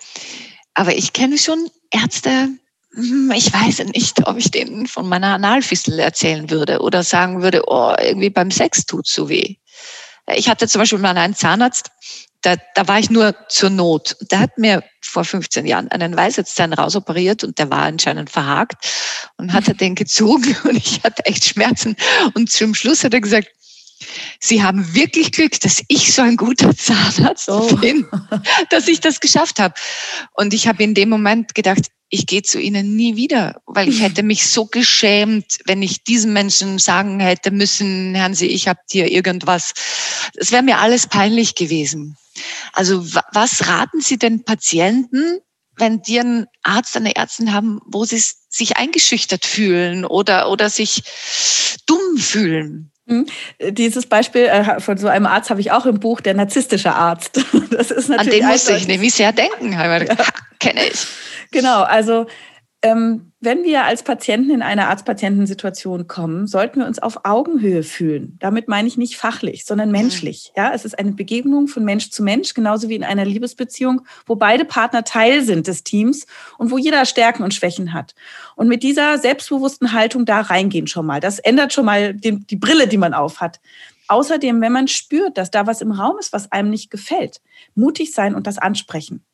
[0.74, 2.48] Aber ich kenne schon Ärzte,
[2.94, 7.62] hm, ich weiß nicht, ob ich denen von meiner Analfistel erzählen würde oder sagen würde,
[7.66, 9.56] oh, irgendwie beim Sex tut so weh.
[10.34, 11.90] Ich hatte zum Beispiel mal einen Zahnarzt,
[12.42, 14.16] da, da war ich nur zur Not.
[14.30, 18.74] Der hat mir vor 15 Jahren einen Weisheitszahn rausoperiert und der war anscheinend verhakt
[19.36, 21.96] und hat den gezogen und ich hatte echt Schmerzen.
[22.34, 23.48] Und zum Schluss hat er gesagt,
[24.40, 27.76] Sie haben wirklich Glück, dass ich so ein guter Zahnarzt oh.
[27.76, 28.08] bin,
[28.70, 29.74] dass ich das geschafft habe.
[30.32, 34.02] Und ich habe in dem Moment gedacht, ich gehe zu ihnen nie wieder, weil ich
[34.02, 38.80] hätte mich so geschämt, wenn ich diesen Menschen sagen hätte müssen, Herrn Sie, ich habe
[38.92, 39.72] dir irgendwas.
[40.34, 42.18] Das wäre mir alles peinlich gewesen.
[42.74, 45.38] Also was raten Sie den Patienten,
[45.78, 51.02] wenn die einen Arzt, eine Ärztin haben, wo sie sich eingeschüchtert fühlen oder, oder sich
[51.86, 52.92] dumm fühlen?
[53.06, 53.26] Hm?
[53.70, 57.40] Dieses Beispiel äh, von so einem Arzt habe ich auch im Buch, der narzisstische Arzt.
[57.70, 59.98] Das ist natürlich An den musste ich nämlich sehr denken, ja.
[60.60, 61.06] kenne ich.
[61.52, 62.26] Genau, also
[62.84, 68.36] ähm, wenn wir als Patienten in eine Arzt-Patienten-Situation kommen, sollten wir uns auf Augenhöhe fühlen.
[68.40, 70.52] Damit meine ich nicht fachlich, sondern menschlich.
[70.56, 74.34] Ja, es ist eine Begegnung von Mensch zu Mensch, genauso wie in einer Liebesbeziehung, wo
[74.34, 76.26] beide Partner Teil sind des Teams
[76.58, 78.16] und wo jeder Stärken und Schwächen hat.
[78.56, 81.20] Und mit dieser selbstbewussten Haltung da reingehen schon mal.
[81.20, 83.60] Das ändert schon mal die, die Brille, die man aufhat.
[84.08, 87.40] Außerdem, wenn man spürt, dass da was im Raum ist, was einem nicht gefällt,
[87.76, 89.24] mutig sein und das ansprechen.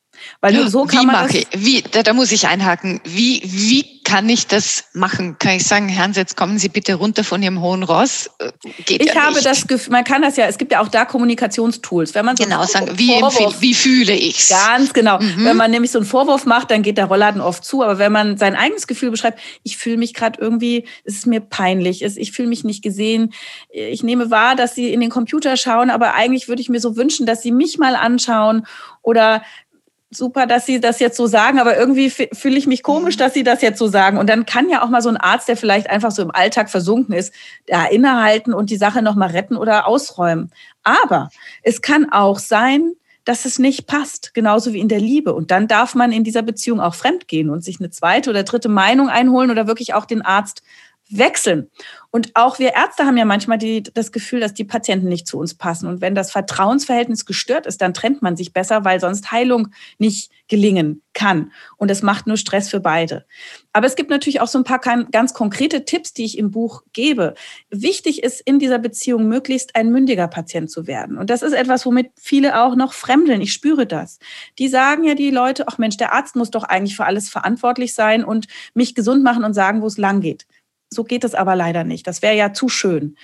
[0.40, 3.00] Weil nur so kann wie man mache ich, wie, da, da muss ich einhaken.
[3.04, 5.36] Wie, wie kann ich das machen?
[5.38, 8.30] Kann ich sagen, Herrn, jetzt kommen Sie bitte runter von Ihrem hohen Ross?
[8.38, 8.52] Äh,
[8.86, 9.44] geht ich ja habe nicht.
[9.44, 12.14] das Gefühl, man kann das ja, es gibt ja auch da Kommunikationstools.
[12.14, 14.48] Wenn man so genau sagen, wie, Vorwurf, wie fühle ich's?
[14.48, 15.18] Ganz genau.
[15.18, 15.44] Mhm.
[15.44, 17.82] Wenn man nämlich so einen Vorwurf macht, dann geht der Rollladen oft zu.
[17.82, 21.40] Aber wenn man sein eigenes Gefühl beschreibt, ich fühle mich gerade irgendwie, es ist mir
[21.40, 23.34] peinlich, ich fühle mich nicht gesehen,
[23.68, 26.96] ich nehme wahr, dass Sie in den Computer schauen, aber eigentlich würde ich mir so
[26.96, 28.66] wünschen, dass Sie mich mal anschauen
[29.02, 29.42] oder
[30.10, 33.18] super, dass Sie das jetzt so sagen, aber irgendwie fühle ich mich komisch, mhm.
[33.20, 34.18] dass Sie das jetzt so sagen.
[34.18, 36.70] Und dann kann ja auch mal so ein Arzt, der vielleicht einfach so im Alltag
[36.70, 37.32] versunken ist,
[37.66, 40.50] da innehalten und die Sache nochmal retten oder ausräumen.
[40.82, 41.30] Aber
[41.62, 42.92] es kann auch sein,
[43.24, 45.34] dass es nicht passt, genauso wie in der Liebe.
[45.34, 48.70] Und dann darf man in dieser Beziehung auch fremdgehen und sich eine zweite oder dritte
[48.70, 50.62] Meinung einholen oder wirklich auch den Arzt
[51.10, 51.70] wechseln.
[52.10, 55.38] Und auch wir Ärzte haben ja manchmal die, das Gefühl, dass die Patienten nicht zu
[55.38, 55.86] uns passen.
[55.86, 59.68] Und wenn das Vertrauensverhältnis gestört ist, dann trennt man sich besser, weil sonst Heilung
[59.98, 61.52] nicht gelingen kann.
[61.76, 63.26] Und es macht nur Stress für beide.
[63.74, 66.82] Aber es gibt natürlich auch so ein paar ganz konkrete Tipps, die ich im Buch
[66.94, 67.34] gebe.
[67.70, 71.18] Wichtig ist in dieser Beziehung möglichst ein mündiger Patient zu werden.
[71.18, 73.42] Und das ist etwas, womit viele auch noch fremdeln.
[73.42, 74.18] Ich spüre das.
[74.58, 77.94] Die sagen ja die Leute, ach Mensch, der Arzt muss doch eigentlich für alles verantwortlich
[77.94, 80.46] sein und mich gesund machen und sagen, wo es lang geht.
[80.90, 82.06] So geht es aber leider nicht.
[82.06, 83.16] Das wäre ja zu schön.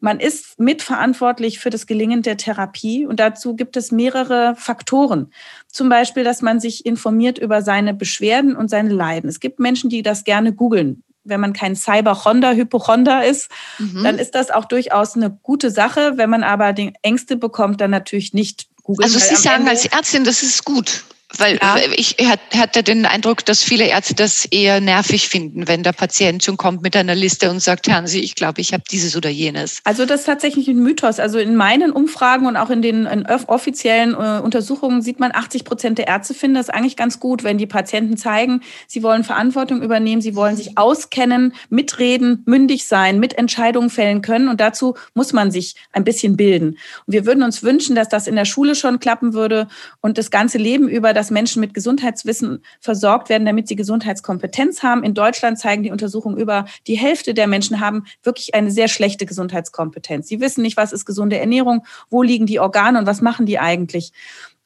[0.00, 5.32] Man ist mitverantwortlich für das Gelingen der Therapie und dazu gibt es mehrere Faktoren.
[5.68, 9.30] Zum Beispiel, dass man sich informiert über seine Beschwerden und seine Leiden.
[9.30, 11.02] Es gibt Menschen, die das gerne googeln.
[11.24, 14.04] Wenn man kein Cyberchonder-Hypochonder ist, mhm.
[14.04, 16.12] dann ist das auch durchaus eine gute Sache.
[16.16, 19.04] Wenn man aber die Ängste bekommt, dann natürlich nicht googeln.
[19.04, 21.02] Also Sie sagen als Ärztin, das ist gut.
[21.38, 21.76] Weil ja.
[21.96, 22.16] ich
[22.56, 26.82] hatte den Eindruck, dass viele Ärzte das eher nervig finden, wenn der Patient schon kommt
[26.82, 29.80] mit einer Liste und sagt, Herrn Sie, ich glaube, ich habe dieses oder jenes.
[29.84, 31.18] Also das ist tatsächlich ein Mythos.
[31.18, 35.64] Also in meinen Umfragen und auch in den in offiziellen äh, Untersuchungen sieht man, 80
[35.64, 39.82] Prozent der Ärzte finden das eigentlich ganz gut, wenn die Patienten zeigen, sie wollen Verantwortung
[39.82, 44.48] übernehmen, sie wollen sich auskennen, mitreden, mündig sein, mit Entscheidungen fällen können.
[44.48, 46.78] Und dazu muss man sich ein bisschen bilden.
[47.06, 49.68] Und wir würden uns wünschen, dass das in der Schule schon klappen würde
[50.00, 54.82] und das ganze Leben über, dass dass Menschen mit Gesundheitswissen versorgt werden, damit sie Gesundheitskompetenz
[54.82, 55.02] haben.
[55.02, 59.24] In Deutschland zeigen die Untersuchungen über die Hälfte der Menschen haben wirklich eine sehr schlechte
[59.24, 60.28] Gesundheitskompetenz.
[60.28, 63.58] Sie wissen nicht, was ist gesunde Ernährung, wo liegen die Organe und was machen die
[63.58, 64.12] eigentlich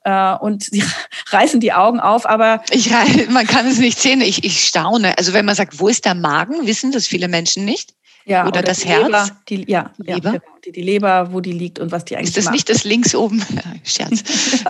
[0.03, 0.83] äh, und sie
[1.29, 2.91] reißen die Augen auf, aber ich,
[3.31, 4.21] man kann es nicht sehen.
[4.21, 5.17] Ich, ich staune.
[5.17, 7.95] Also wenn man sagt, wo ist der Magen, wissen das viele Menschen nicht.
[8.25, 9.07] Ja, oder, oder das Herz?
[9.07, 10.33] Leber, die, ja, die Leber?
[10.33, 10.45] Ja, genau.
[10.65, 12.55] die, die, Leber, wo die liegt und was die eigentlich Ist das macht.
[12.55, 13.43] nicht das links oben?
[13.85, 14.23] Scherz.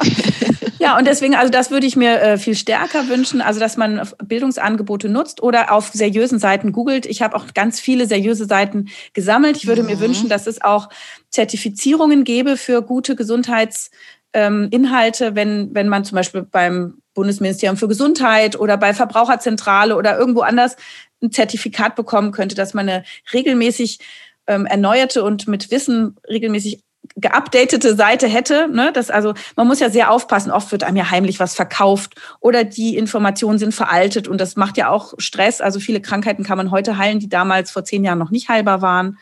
[0.78, 4.08] ja, und deswegen, also das würde ich mir äh, viel stärker wünschen, also dass man
[4.24, 7.06] Bildungsangebote nutzt oder auf seriösen Seiten googelt.
[7.06, 9.56] Ich habe auch ganz viele seriöse Seiten gesammelt.
[9.56, 9.88] Ich würde mhm.
[9.88, 10.88] mir wünschen, dass es auch
[11.30, 18.58] Zertifizierungen gäbe für gute Gesundheitsinhalte, ähm, wenn, wenn man zum Beispiel beim Bundesministerium für Gesundheit
[18.58, 20.76] oder bei Verbraucherzentrale oder irgendwo anders
[21.20, 23.98] ein Zertifikat bekommen könnte, dass man eine regelmäßig
[24.46, 26.80] ähm, erneuerte und mit Wissen regelmäßig
[27.16, 28.68] geupdatete Seite hätte.
[28.68, 28.92] Ne?
[28.92, 30.50] Das also, man muss ja sehr aufpassen.
[30.50, 34.76] Oft wird einem ja heimlich was verkauft oder die Informationen sind veraltet und das macht
[34.76, 35.60] ja auch Stress.
[35.60, 38.82] Also viele Krankheiten kann man heute heilen, die damals vor zehn Jahren noch nicht heilbar
[38.82, 39.18] waren.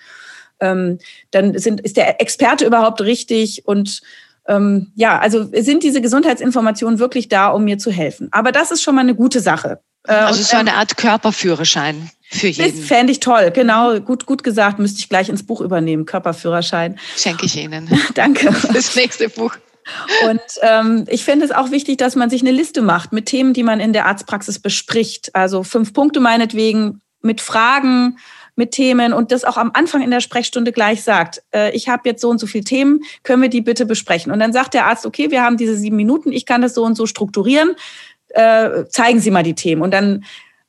[0.60, 0.98] Ähm,
[1.30, 4.00] dann sind, ist der Experte überhaupt richtig und
[4.48, 8.28] ähm, ja, also sind diese Gesundheitsinformationen wirklich da, um mir zu helfen.
[8.30, 9.80] Aber das ist schon mal eine gute Sache.
[10.06, 12.76] Äh, also so eine Art Körperführerschein für jeden.
[12.76, 14.00] Das fände ich toll, genau.
[14.00, 16.98] Gut, gut gesagt, müsste ich gleich ins Buch übernehmen, Körperführerschein.
[17.16, 17.88] Schenke ich Ihnen.
[18.14, 18.54] Danke.
[18.72, 19.56] Das nächste Buch.
[20.28, 23.52] Und ähm, ich finde es auch wichtig, dass man sich eine Liste macht mit Themen,
[23.52, 25.34] die man in der Arztpraxis bespricht.
[25.34, 28.18] Also fünf Punkte meinetwegen mit Fragen,
[28.56, 32.08] mit Themen und das auch am Anfang in der Sprechstunde gleich sagt, äh, ich habe
[32.08, 34.32] jetzt so und so viele Themen, können wir die bitte besprechen?
[34.32, 36.82] Und dann sagt der Arzt, okay, wir haben diese sieben Minuten, ich kann das so
[36.82, 37.76] und so strukturieren,
[38.30, 39.82] äh, zeigen Sie mal die Themen.
[39.82, 40.24] Und dann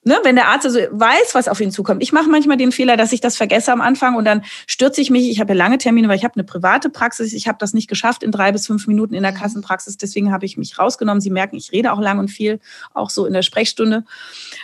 [0.07, 2.01] Ne, wenn der Arzt also weiß, was auf ihn zukommt.
[2.01, 5.09] Ich mache manchmal den Fehler, dass ich das vergesse am Anfang und dann stürze ich
[5.09, 5.29] mich.
[5.29, 7.33] Ich habe ja lange Termine, weil ich habe eine private Praxis.
[7.33, 9.37] Ich habe das nicht geschafft in drei bis fünf Minuten in der mhm.
[9.37, 9.97] Kassenpraxis.
[9.97, 11.19] Deswegen habe ich mich rausgenommen.
[11.19, 12.61] Sie merken, ich rede auch lang und viel,
[12.93, 14.05] auch so in der Sprechstunde.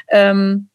[0.07, 0.72] Ähm, äh,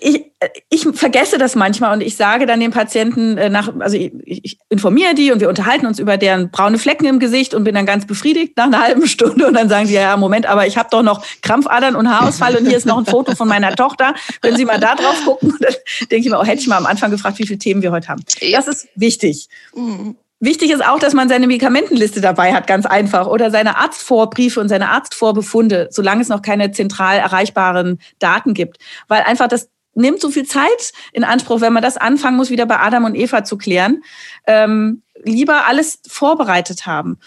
[0.00, 3.96] ich, äh, ich vergesse das manchmal und ich sage dann den Patienten äh, nach, also
[3.96, 7.64] ich, ich, informiere die und wir unterhalten uns über deren braune Flecken im Gesicht und
[7.64, 10.66] bin dann ganz befriedigt nach einer halben Stunde und dann sagen die, ja, Moment, aber
[10.66, 13.74] ich habe doch noch Krampfadern und Haarausfall und hier ist noch ein Foto von meiner
[13.76, 14.14] Tochter.
[14.40, 15.50] Können Sie mal da drauf gucken?
[15.52, 15.74] Und dann
[16.10, 18.08] denke ich mir, oh, hätte ich mal am Anfang gefragt, wie viele Themen wir heute
[18.08, 18.22] haben.
[18.52, 19.48] Das ist wichtig.
[19.74, 20.16] Mhm.
[20.40, 24.68] Wichtig ist auch, dass man seine Medikamentenliste dabei hat, ganz einfach, oder seine Arztvorbriefe und
[24.68, 28.78] seine Arztvorbefunde, solange es noch keine zentral erreichbaren Daten gibt.
[29.08, 32.66] Weil einfach das nimmt so viel Zeit in Anspruch, wenn man das anfangen muss, wieder
[32.66, 34.02] bei Adam und Eva zu klären.
[34.46, 37.18] Ähm, lieber alles vorbereitet haben.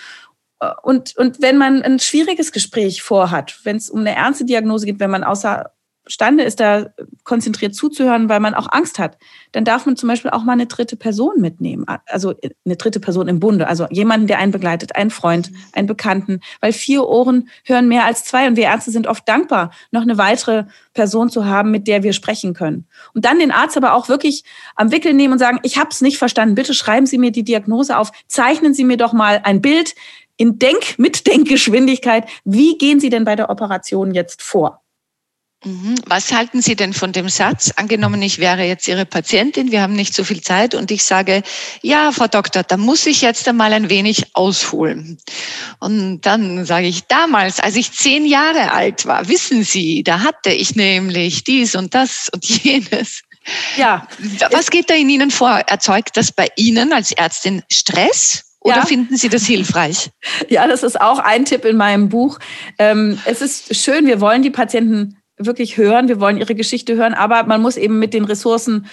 [0.84, 5.00] Und, und wenn man ein schwieriges Gespräch vorhat, wenn es um eine ernste Diagnose geht,
[5.00, 5.72] wenn man außer
[6.06, 6.88] imstande ist, da
[7.24, 9.18] konzentriert zuzuhören, weil man auch Angst hat,
[9.52, 11.86] dann darf man zum Beispiel auch mal eine dritte Person mitnehmen.
[12.08, 12.34] Also
[12.66, 16.74] eine dritte Person im Bunde, also jemanden, der einen begleitet, einen Freund, einen Bekannten, weil
[16.74, 20.66] vier Ohren hören mehr als zwei und wir Ärzte sind oft dankbar, noch eine weitere
[20.94, 22.88] Person zu haben, mit der wir sprechen können.
[23.14, 24.44] Und dann den Arzt aber auch wirklich
[24.76, 27.44] am Wickel nehmen und sagen, ich habe es nicht verstanden, bitte schreiben Sie mir die
[27.44, 29.94] Diagnose auf, zeichnen Sie mir doch mal ein Bild
[30.38, 32.28] in Denk, mit Denkgeschwindigkeit.
[32.44, 34.82] Wie gehen Sie denn bei der Operation jetzt vor?
[35.64, 35.96] Mhm.
[36.08, 37.72] Was halten Sie denn von dem Satz?
[37.76, 41.44] Angenommen, ich wäre jetzt Ihre Patientin, wir haben nicht so viel Zeit und ich sage,
[41.84, 45.20] ja, Frau Doktor, da muss ich jetzt einmal ein wenig ausholen.
[45.80, 50.50] Und dann sage ich, damals, als ich zehn Jahre alt war, wissen Sie, da hatte
[50.50, 53.22] ich nämlich dies und das und jenes.
[53.78, 54.08] Ja.
[54.52, 55.52] Was geht da in Ihnen vor?
[55.68, 58.46] Erzeugt das bei Ihnen als Ärztin Stress?
[58.62, 58.86] Oder ja.
[58.86, 60.10] finden Sie das hilfreich?
[60.50, 62.40] Ja, das ist auch ein Tipp in meinem Buch.
[62.78, 67.14] Ähm, es ist schön, wir wollen die Patienten wirklich hören, wir wollen ihre Geschichte hören,
[67.14, 68.86] aber man muss eben mit den Ressourcen,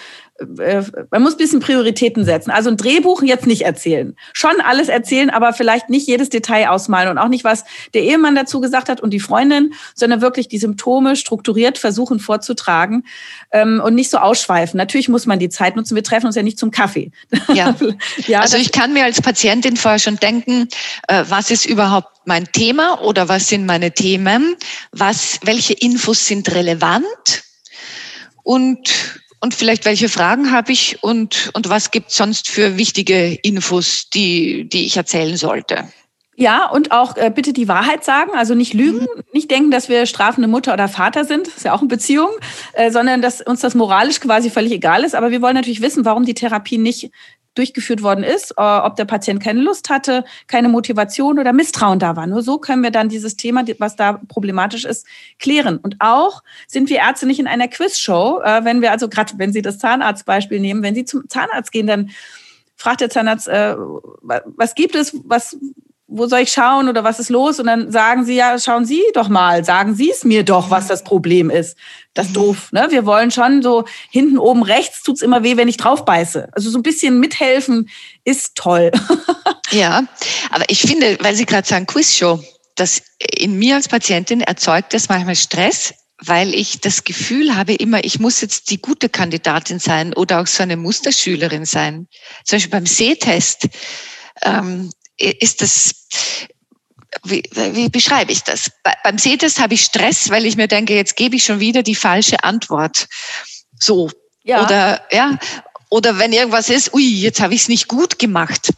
[1.11, 2.51] man muss ein bisschen Prioritäten setzen.
[2.51, 4.15] Also ein Drehbuch jetzt nicht erzählen.
[4.33, 8.37] Schon alles erzählen, aber vielleicht nicht jedes Detail ausmalen und auch nicht, was der Ehemann
[8.37, 13.05] dazu gesagt hat und die Freundin, sondern wirklich die Symptome strukturiert versuchen vorzutragen
[13.51, 14.79] ähm, und nicht so ausschweifen.
[14.79, 15.97] Natürlich muss man die Zeit nutzen.
[15.97, 17.11] Wir treffen uns ja nicht zum Kaffee.
[17.53, 17.75] Ja,
[18.27, 20.69] ja also ich kann mir als Patientin vorher schon denken,
[21.09, 24.55] äh, was ist überhaupt mein Thema oder was sind meine Themen?
[24.93, 27.43] Was, welche Infos sind relevant?
[28.45, 28.89] Und
[29.41, 34.69] und vielleicht welche Fragen habe ich und, und was gibt sonst für wichtige Infos, die,
[34.69, 35.89] die ich erzählen sollte?
[36.41, 39.23] Ja, und auch äh, bitte die Wahrheit sagen, also nicht lügen, mhm.
[39.33, 42.31] nicht denken, dass wir strafende Mutter oder Vater sind, ist ja auch eine Beziehung,
[42.75, 45.17] äh, sondern dass uns das moralisch quasi völlig egal ist.
[45.17, 47.11] Aber wir wollen natürlich wissen, warum die Therapie nicht
[47.59, 52.17] durchgeführt worden ist, äh, ob der Patient keine Lust hatte, keine Motivation oder Misstrauen da
[52.17, 52.27] war.
[52.27, 55.07] Nur so können wir dann dieses Thema, was da problematisch ist,
[55.39, 55.79] klären.
[55.79, 58.41] Und auch sind wir Ärzte nicht in einer Quizshow.
[58.43, 61.87] Äh, wenn wir also gerade, wenn Sie das Zahnarztbeispiel nehmen, wenn Sie zum Zahnarzt gehen,
[61.87, 62.11] dann
[62.77, 65.57] fragt der Zahnarzt, äh, was gibt es, was,
[66.11, 67.61] wo soll ich schauen oder was ist los?
[67.61, 70.87] Und dann sagen sie, ja, schauen Sie doch mal, sagen Sie es mir doch, was
[70.87, 71.77] das Problem ist.
[72.15, 72.73] Das ist doof.
[72.73, 72.87] Ne?
[72.89, 76.49] Wir wollen schon so hinten oben rechts tut's immer weh, wenn ich drauf beiße.
[76.53, 77.91] Also so ein bisschen mithelfen
[78.25, 78.91] ist toll.
[79.71, 80.05] ja,
[80.51, 82.43] aber ich finde, weil Sie gerade sagen Quizshow,
[82.75, 83.03] das
[83.37, 85.93] in mir als Patientin erzeugt das manchmal Stress,
[86.25, 90.47] weil ich das Gefühl habe immer, ich muss jetzt die gute Kandidatin sein oder auch
[90.47, 92.09] so eine Musterschülerin sein.
[92.45, 93.69] Zum Beispiel beim Sehtest.
[94.43, 95.95] Ähm, ist das,
[97.25, 98.71] wie, wie beschreibe ich das?
[99.03, 101.95] beim Sehtest habe ich Stress, weil ich mir denke, jetzt gebe ich schon wieder die
[101.95, 103.09] falsche Antwort.
[103.79, 104.11] So.
[104.45, 104.65] Ja.
[104.65, 105.39] Oder, ja.
[105.91, 108.71] Oder wenn irgendwas ist, ui, jetzt habe ich es nicht gut gemacht.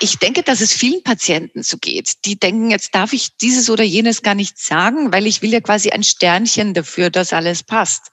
[0.00, 2.24] Ich denke, dass es vielen Patienten so geht.
[2.24, 5.60] Die denken, jetzt darf ich dieses oder jenes gar nicht sagen, weil ich will ja
[5.60, 8.10] quasi ein Sternchen dafür, dass alles passt.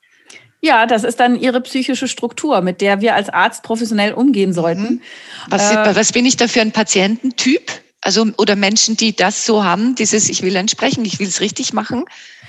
[0.64, 4.82] Ja, das ist dann ihre psychische Struktur, mit der wir als Arzt professionell umgehen sollten.
[4.82, 5.02] Mhm.
[5.50, 7.70] Was, äh, was bin ich da für ein Patiententyp?
[8.00, 11.74] Also oder Menschen, die das so haben, dieses Ich will entsprechen, ich will es richtig
[11.74, 12.06] machen.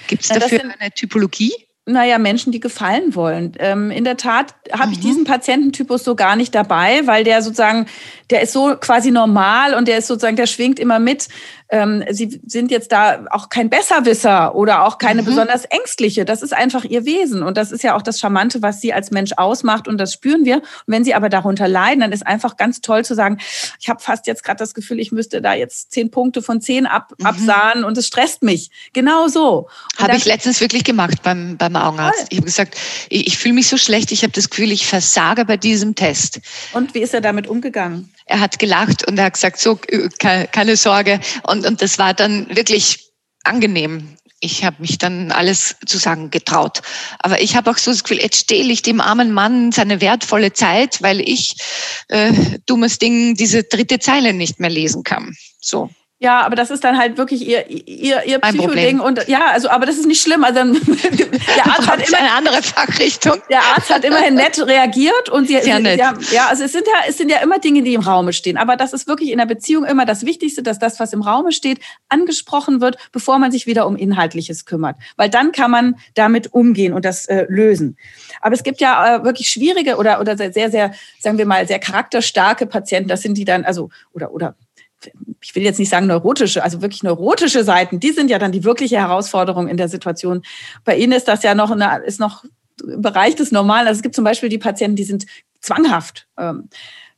[0.07, 1.53] Gibt es dafür sind, eine Typologie?
[1.87, 3.53] Naja, Menschen, die gefallen wollen.
[3.59, 4.93] Ähm, in der Tat habe mhm.
[4.93, 7.87] ich diesen Patiententypus so gar nicht dabei, weil der sozusagen,
[8.31, 11.29] der ist so quasi normal und der ist sozusagen, der schwingt immer mit
[11.75, 15.27] ähm, sie sind jetzt da auch kein Besserwisser oder auch keine mhm.
[15.27, 16.25] besonders ängstliche.
[16.25, 17.43] Das ist einfach ihr Wesen.
[17.43, 19.89] Und das ist ja auch das Charmante, was sie als Mensch ausmacht.
[19.89, 20.59] Und das spüren wir.
[20.59, 23.39] Und wenn sie aber darunter leiden, dann ist einfach ganz toll zu sagen,
[23.81, 26.87] ich habe fast jetzt gerade das Gefühl, ich müsste da jetzt zehn Punkte von zehn
[26.87, 27.27] ab, mhm.
[27.27, 28.71] absahen und es stresst mich.
[28.93, 29.69] Genau so.
[29.99, 32.19] Habe ich letztens wirklich gemacht beim, beim Augenarzt.
[32.19, 32.27] Toll.
[32.31, 32.77] Ich habe gesagt,
[33.09, 36.41] ich, ich fühle mich so schlecht, ich habe das Gefühl, ich versage bei diesem Test.
[36.73, 38.14] Und wie ist er damit umgegangen?
[38.27, 39.79] Er hat gelacht und er hat gesagt, so,
[40.19, 41.21] keine Sorge.
[41.47, 43.11] Und, und das war dann wirklich
[43.45, 44.17] angenehm.
[44.41, 46.83] Ich habe mich dann alles zu sagen getraut.
[47.19, 50.53] Aber ich habe auch so das Gefühl, jetzt stehle ich dem armen Mann seine wertvolle
[50.53, 51.57] Zeit, weil ich,
[52.09, 52.33] äh,
[52.67, 55.35] dummes Ding, diese dritte Zeile nicht mehr lesen kann.
[55.61, 55.91] So.
[56.25, 58.99] Ja, aber das ist dann halt wirklich ihr, ihr, ihr Psychoding.
[58.99, 60.43] Und ja, also, aber das ist nicht schlimm.
[60.43, 63.43] Also der Arzt hat immer eine andere Fachrichtung.
[63.51, 65.99] Der Arzt hat immerhin nett reagiert und sie, Sehr nett.
[65.99, 68.57] Ja, ja, also es sind ja, es sind ja immer Dinge, die im Raume stehen.
[68.57, 71.53] Aber das ist wirklich in der Beziehung immer das Wichtigste, dass das, was im Raume
[71.53, 74.97] steht, angesprochen wird, bevor man sich wieder um Inhaltliches kümmert.
[75.17, 77.99] Weil dann kann man damit umgehen und das äh, lösen.
[78.41, 81.81] Aber es gibt ja äh, wirklich schwierige oder, oder sehr, sehr, sagen wir mal, sehr
[81.81, 83.11] charakterstarke Patienten.
[83.11, 84.55] Das sind die dann, also, oder, oder
[85.41, 88.65] ich will jetzt nicht sagen neurotische, also wirklich neurotische Seiten, die sind ja dann die
[88.65, 90.43] wirkliche Herausforderung in der Situation.
[90.85, 92.45] Bei Ihnen ist das ja noch, eine, ist noch
[92.83, 93.87] im Bereich des Normalen.
[93.87, 95.27] Also es gibt zum Beispiel die Patienten, die sind
[95.61, 96.27] zwanghaft.
[96.39, 96.69] Ähm,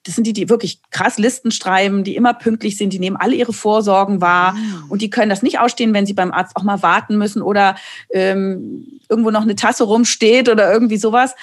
[0.07, 3.35] das sind die, die wirklich krass Listen schreiben, die immer pünktlich sind, die nehmen alle
[3.35, 4.85] ihre Vorsorgen wahr mhm.
[4.89, 7.75] und die können das nicht ausstehen, wenn sie beim Arzt auch mal warten müssen oder
[8.11, 11.35] ähm, irgendwo noch eine Tasse rumsteht oder irgendwie sowas.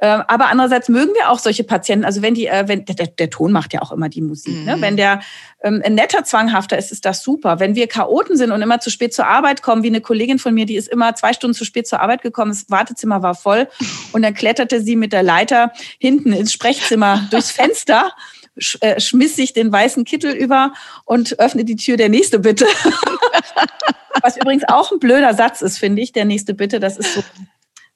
[0.00, 2.04] Ähm, aber andererseits mögen wir auch solche Patienten.
[2.04, 4.56] Also wenn die, äh, wenn der, der Ton macht ja auch immer die Musik.
[4.56, 4.64] Mhm.
[4.64, 4.76] Ne?
[4.78, 5.20] Wenn der
[5.62, 7.60] ein netter Zwanghafter ist, ist das super.
[7.60, 10.54] Wenn wir Chaoten sind und immer zu spät zur Arbeit kommen, wie eine Kollegin von
[10.54, 13.68] mir, die ist immer zwei Stunden zu spät zur Arbeit gekommen, das Wartezimmer war voll
[14.12, 18.12] und dann kletterte sie mit der Leiter hinten ins Sprechzimmer durchs Fenster
[18.80, 22.66] äh, schmiss sich den weißen Kittel über und öffne die Tür der nächste Bitte.
[24.22, 26.78] Was übrigens auch ein blöder Satz ist, finde ich, der nächste Bitte.
[26.78, 27.24] Das ist so,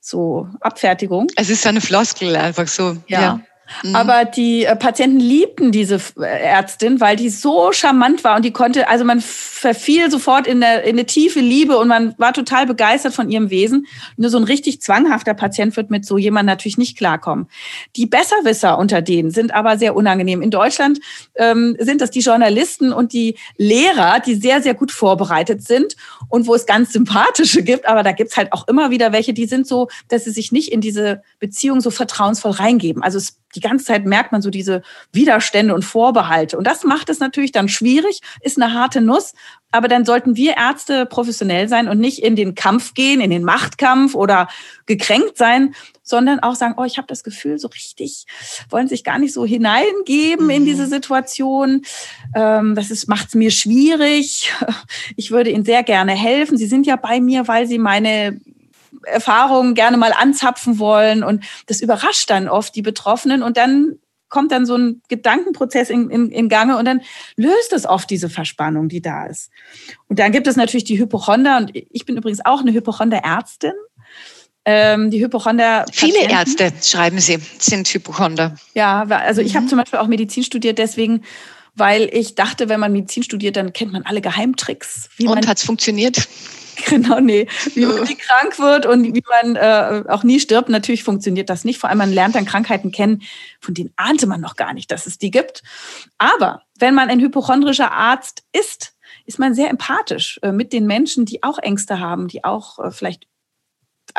[0.01, 1.27] so Abfertigung.
[1.37, 2.97] Es ist eine Floskel, einfach so.
[3.07, 3.21] ja.
[3.21, 3.41] ja.
[3.83, 3.97] Mhm.
[3.97, 8.53] Aber die äh, Patienten liebten diese äh, Ärztin, weil die so charmant war und die
[8.53, 12.67] konnte, also man verfiel sofort in, der, in eine tiefe Liebe und man war total
[12.67, 13.87] begeistert von ihrem Wesen.
[14.17, 17.49] Nur so ein richtig zwanghafter Patient wird mit so jemand natürlich nicht klarkommen.
[17.97, 20.43] Die Besserwisser unter denen sind aber sehr unangenehm.
[20.43, 21.01] In Deutschland
[21.35, 25.97] ähm, sind das die Journalisten und die Lehrer, die sehr, sehr gut vorbereitet sind
[26.29, 29.47] und wo es ganz sympathische gibt, aber da gibt's halt auch immer wieder welche, die
[29.47, 33.03] sind so, dass sie sich nicht in diese Beziehung so vertrauensvoll reingeben.
[33.03, 34.83] Also es die ganze Zeit merkt man so diese
[35.13, 36.59] Widerstände und Vorbehalte.
[36.59, 39.33] Und das macht es natürlich dann schwierig, ist eine harte Nuss.
[39.73, 43.45] Aber dann sollten wir Ärzte professionell sein und nicht in den Kampf gehen, in den
[43.45, 44.49] Machtkampf oder
[44.87, 48.27] gekränkt sein, sondern auch sagen, oh, ich habe das Gefühl, so richtig
[48.71, 50.51] wollen sich gar nicht so hineingeben mhm.
[50.51, 51.83] in diese Situation.
[52.35, 54.53] Ähm, das macht es mir schwierig.
[55.17, 56.59] Ich würde Ihnen sehr gerne helfen.
[56.59, 58.41] Sie sind ja bei mir, weil Sie meine
[59.07, 61.23] Erfahrungen gerne mal anzapfen wollen.
[61.23, 63.43] Und das überrascht dann oft die Betroffenen.
[63.43, 63.99] Und dann
[64.29, 67.01] kommt dann so ein Gedankenprozess in, in, in Gange und dann
[67.37, 69.51] löst es oft diese Verspannung, die da ist.
[70.09, 71.59] Und dann gibt es natürlich die Hypochonder.
[71.59, 73.73] Und ich bin übrigens auch eine Hypochonder-Ärztin.
[74.69, 75.85] Ähm, die Hypochonder.
[75.93, 78.57] Viele Ärzte, schreiben Sie, sind Hypochonder.
[78.75, 79.59] Ja, also ich mhm.
[79.59, 81.23] habe zum Beispiel auch Medizin studiert, deswegen
[81.77, 85.09] weil ich dachte, wenn man Medizin studiert, dann kennt man alle Geheimtricks.
[85.21, 86.29] und hat es funktioniert?
[86.85, 87.47] Genau, nee.
[87.75, 91.65] Wie man nie krank wird und wie man äh, auch nie stirbt, natürlich funktioniert das
[91.65, 91.79] nicht.
[91.79, 93.23] Vor allem, man lernt dann Krankheiten kennen,
[93.61, 95.63] von denen ahnte man noch gar nicht, dass es die gibt.
[96.19, 98.93] Aber wenn man ein hypochondrischer Arzt ist,
[99.25, 102.91] ist man sehr empathisch äh, mit den Menschen, die auch Ängste haben, die auch äh,
[102.91, 103.27] vielleicht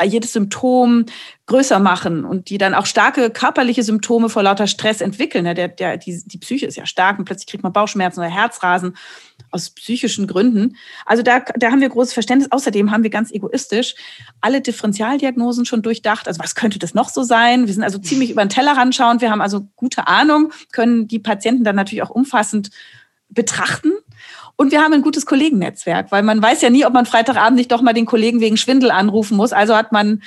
[0.03, 1.05] jedes Symptom
[1.45, 5.45] größer machen und die dann auch starke körperliche Symptome vor lauter Stress entwickeln.
[5.45, 8.97] Der, der, die, die Psyche ist ja stark und plötzlich kriegt man Bauchschmerzen oder Herzrasen
[9.49, 10.75] aus psychischen Gründen.
[11.05, 12.51] Also da, da haben wir großes Verständnis.
[12.51, 13.95] Außerdem haben wir ganz egoistisch
[14.41, 16.27] alle Differentialdiagnosen schon durchdacht.
[16.27, 17.65] Also was könnte das noch so sein?
[17.65, 19.21] Wir sind also ziemlich über den Tellerrand schauend.
[19.21, 22.71] Wir haben also gute Ahnung, können die Patienten dann natürlich auch umfassend
[23.29, 23.91] betrachten
[24.57, 27.71] und wir haben ein gutes Kollegennetzwerk, weil man weiß ja nie, ob man Freitagabend nicht
[27.71, 29.53] doch mal den Kollegen wegen Schwindel anrufen muss.
[29.53, 30.23] Also hat man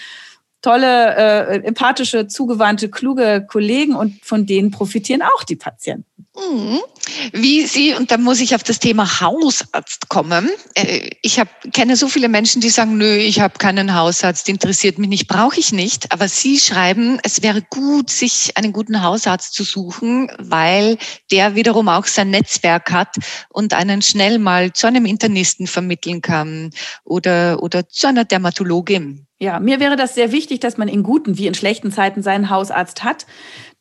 [0.63, 6.05] tolle, äh, empathische, zugewandte, kluge Kollegen und von denen profitieren auch die Patienten.
[6.37, 6.81] Mhm.
[7.33, 10.49] Wie Sie, und da muss ich auf das Thema Hausarzt kommen.
[10.75, 14.99] Äh, ich hab, kenne so viele Menschen, die sagen, nö, ich habe keinen Hausarzt, interessiert
[14.99, 16.13] mich nicht, brauche ich nicht.
[16.13, 20.99] Aber Sie schreiben, es wäre gut, sich einen guten Hausarzt zu suchen, weil
[21.31, 23.17] der wiederum auch sein Netzwerk hat
[23.49, 26.71] und einen schnell mal zu einem Internisten vermitteln kann
[27.05, 29.27] oder, oder zu einer Dermatologin.
[29.43, 32.51] Ja, mir wäre das sehr wichtig, dass man in guten wie in schlechten Zeiten seinen
[32.51, 33.24] Hausarzt hat.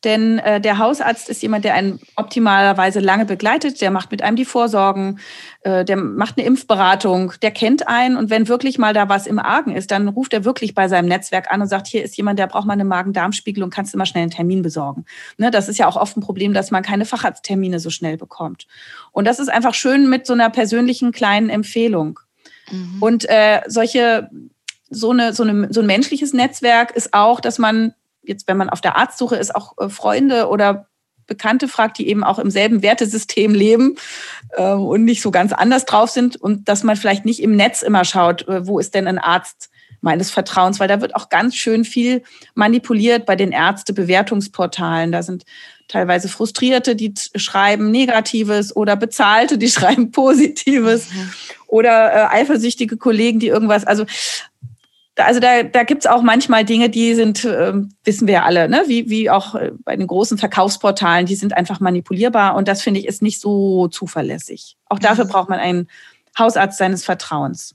[0.04, 4.36] Denn äh, der Hausarzt ist jemand, der einen optimalerweise lange begleitet, der macht mit einem
[4.36, 5.20] die Vorsorgen,
[5.60, 9.38] äh, der macht eine Impfberatung, der kennt einen und wenn wirklich mal da was im
[9.38, 12.38] Argen ist, dann ruft er wirklich bei seinem Netzwerk an und sagt, hier ist jemand,
[12.38, 15.04] der braucht mal eine Magen-Darm-Spiegelung, kannst du mal schnell einen Termin besorgen.
[15.36, 18.66] Ne, das ist ja auch oft ein Problem, dass man keine Facharzttermine so schnell bekommt.
[19.12, 22.18] Und das ist einfach schön mit so einer persönlichen kleinen Empfehlung.
[22.70, 22.96] Mhm.
[23.00, 24.30] Und äh, solche
[24.90, 28.68] so, eine, so, eine, so ein menschliches Netzwerk ist auch, dass man jetzt, wenn man
[28.68, 30.86] auf der Arztsuche ist, auch äh, Freunde oder
[31.26, 33.96] Bekannte fragt, die eben auch im selben Wertesystem leben
[34.56, 37.82] äh, und nicht so ganz anders drauf sind und dass man vielleicht nicht im Netz
[37.82, 39.70] immer schaut, äh, wo ist denn ein Arzt
[40.00, 42.22] meines Vertrauens, weil da wird auch ganz schön viel
[42.54, 45.12] manipuliert bei den Ärztebewertungsportalen.
[45.12, 45.44] Da sind
[45.88, 51.32] teilweise Frustrierte, die schreiben Negatives oder Bezahlte, die schreiben Positives mhm.
[51.66, 54.04] oder äh, eifersüchtige Kollegen, die irgendwas, also
[55.24, 57.72] also da, da gibt es auch manchmal Dinge, die sind, äh,
[58.04, 58.84] wissen wir ja alle, ne?
[58.86, 63.00] wie, wie auch äh, bei den großen Verkaufsportalen, die sind einfach manipulierbar und das finde
[63.00, 64.76] ich ist nicht so zuverlässig.
[64.86, 65.88] Auch dafür braucht man einen
[66.38, 67.74] Hausarzt seines Vertrauens.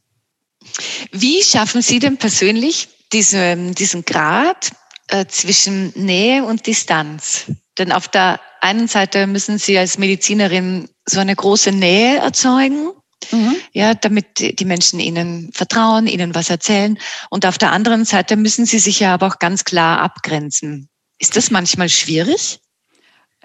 [1.11, 4.71] Wie schaffen Sie denn persönlich diese, diesen Grad
[5.07, 7.45] äh, zwischen Nähe und Distanz?
[7.77, 12.91] Denn auf der einen Seite müssen Sie als Medizinerin so eine große Nähe erzeugen
[13.31, 13.55] Mhm.
[13.73, 16.97] Ja, damit die Menschen ihnen vertrauen, ihnen was erzählen.
[17.29, 20.89] Und auf der anderen Seite müssen sie sich ja aber auch ganz klar abgrenzen.
[21.19, 22.59] Ist das manchmal schwierig?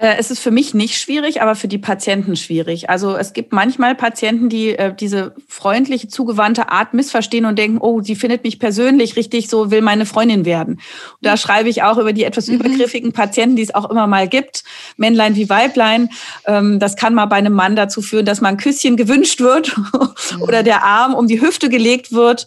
[0.01, 2.89] Äh, es ist für mich nicht schwierig, aber für die Patienten schwierig.
[2.89, 8.01] Also es gibt manchmal Patienten, die äh, diese freundliche, zugewandte Art missverstehen und denken, oh,
[8.01, 10.75] sie findet mich persönlich richtig, so will meine Freundin werden.
[10.75, 10.81] Und
[11.21, 12.55] da schreibe ich auch über die etwas mhm.
[12.55, 14.65] übergriffigen Patienten, die es auch immer mal gibt,
[14.97, 16.09] Männlein wie Weiblein.
[16.47, 19.77] Ähm, das kann mal bei einem Mann dazu führen, dass mal ein Küsschen gewünscht wird
[19.93, 20.43] mhm.
[20.43, 22.47] oder der Arm um die Hüfte gelegt wird.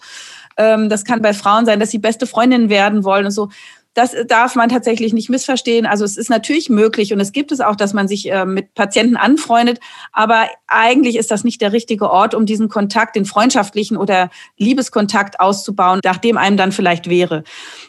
[0.57, 3.49] Ähm, das kann bei Frauen sein, dass sie beste Freundinnen werden wollen und so.
[3.93, 5.85] Das darf man tatsächlich nicht missverstehen.
[5.85, 8.73] Also es ist natürlich möglich und es gibt es auch, dass man sich äh, mit
[8.73, 9.79] Patienten anfreundet,
[10.11, 15.39] aber eigentlich ist das nicht der richtige Ort, um diesen Kontakt, den freundschaftlichen oder Liebeskontakt
[15.39, 17.43] auszubauen, nachdem einem dann vielleicht wäre.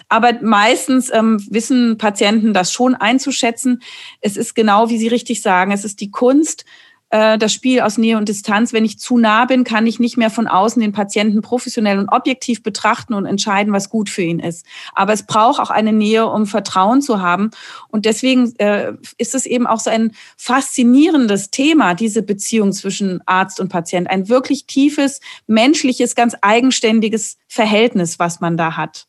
[0.09, 3.83] Aber meistens ähm, wissen Patienten das schon einzuschätzen.
[4.21, 6.65] Es ist genau, wie Sie richtig sagen, es ist die Kunst,
[7.15, 8.73] äh, das Spiel aus Nähe und Distanz.
[8.73, 12.09] Wenn ich zu nah bin, kann ich nicht mehr von außen den Patienten professionell und
[12.09, 14.67] objektiv betrachten und entscheiden, was gut für ihn ist.
[14.95, 17.53] Aber es braucht auch eine Nähe, um Vertrauen zu haben.
[17.87, 23.61] Und deswegen äh, ist es eben auch so ein faszinierendes Thema, diese Beziehung zwischen Arzt
[23.61, 24.11] und Patient.
[24.11, 29.07] Ein wirklich tiefes, menschliches, ganz eigenständiges Verhältnis, was man da hat.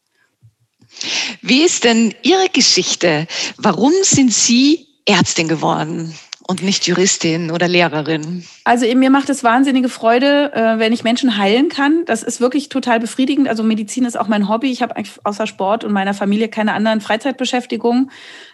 [1.41, 3.25] Wie ist denn Ihre Geschichte?
[3.57, 6.13] Warum sind Sie Ärztin geworden?
[6.47, 8.45] Und nicht Juristin oder Lehrerin?
[8.63, 12.03] Also mir macht es wahnsinnige Freude, äh, wenn ich Menschen heilen kann.
[12.05, 13.47] Das ist wirklich total befriedigend.
[13.47, 14.71] Also Medizin ist auch mein Hobby.
[14.71, 18.11] Ich habe außer Sport und meiner Familie keine anderen Freizeitbeschäftigungen.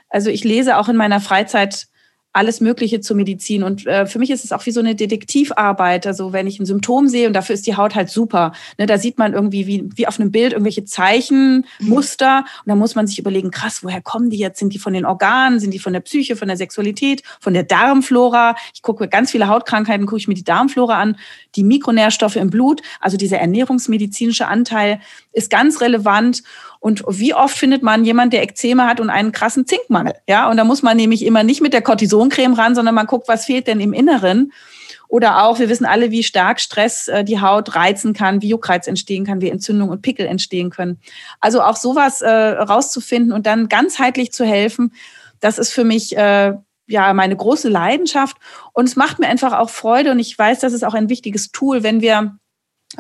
[0.10, 1.88] Also ich lese auch in meiner Freizeit
[2.34, 3.64] alles Mögliche zur Medizin.
[3.64, 6.08] Und äh, für mich ist es auch wie so eine Detektivarbeit.
[6.08, 8.54] Also wenn ich ein Symptom sehe und dafür ist die Haut halt super.
[8.78, 11.66] Ne, da sieht man irgendwie wie, wie auf einem Bild irgendwelche Zeichen.
[11.80, 12.46] Muster.
[12.64, 14.60] Und da muss man sich überlegen, krass, woher kommen die jetzt?
[14.60, 15.60] Sind die von den Organen?
[15.60, 18.56] Sind die von der Psyche, von der Sexualität, von der Darmflora?
[18.74, 21.18] Ich gucke ganz viele Hautkrankheiten, gucke ich mir die Darmflora an,
[21.56, 22.82] die Mikronährstoffe im Blut.
[23.02, 25.02] Also dieser ernährungsmedizinische Anteil
[25.34, 26.44] ist ganz relevant.
[26.82, 30.16] Und wie oft findet man jemand, der Ekzeme hat und einen krassen Zinkmangel?
[30.28, 33.28] Ja, und da muss man nämlich immer nicht mit der Cortisoncreme ran, sondern man guckt,
[33.28, 34.52] was fehlt denn im Inneren.
[35.08, 38.88] Oder auch, wir wissen alle, wie stark Stress äh, die Haut reizen kann, wie Juckreiz
[38.88, 41.00] entstehen kann, wie Entzündung und Pickel entstehen können.
[41.40, 44.92] Also auch sowas äh, rauszufinden und dann ganzheitlich zu helfen,
[45.40, 46.54] das ist für mich äh,
[46.88, 48.38] ja meine große Leidenschaft.
[48.74, 51.52] Und es macht mir einfach auch Freude und ich weiß, das ist auch ein wichtiges
[51.52, 52.38] Tool, wenn wir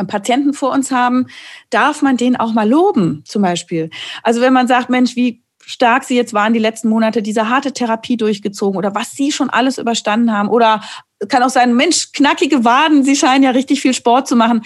[0.08, 1.28] Patienten vor uns haben,
[1.70, 3.90] darf man den auch mal loben, zum Beispiel.
[4.24, 7.72] Also wenn man sagt, Mensch, wie stark sie jetzt waren die letzten Monate, diese harte
[7.72, 10.82] Therapie durchgezogen oder was sie schon alles überstanden haben oder
[11.30, 14.64] kann auch sein, Mensch, knackige Waden, sie scheinen ja richtig viel Sport zu machen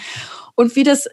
[0.54, 1.08] und wie das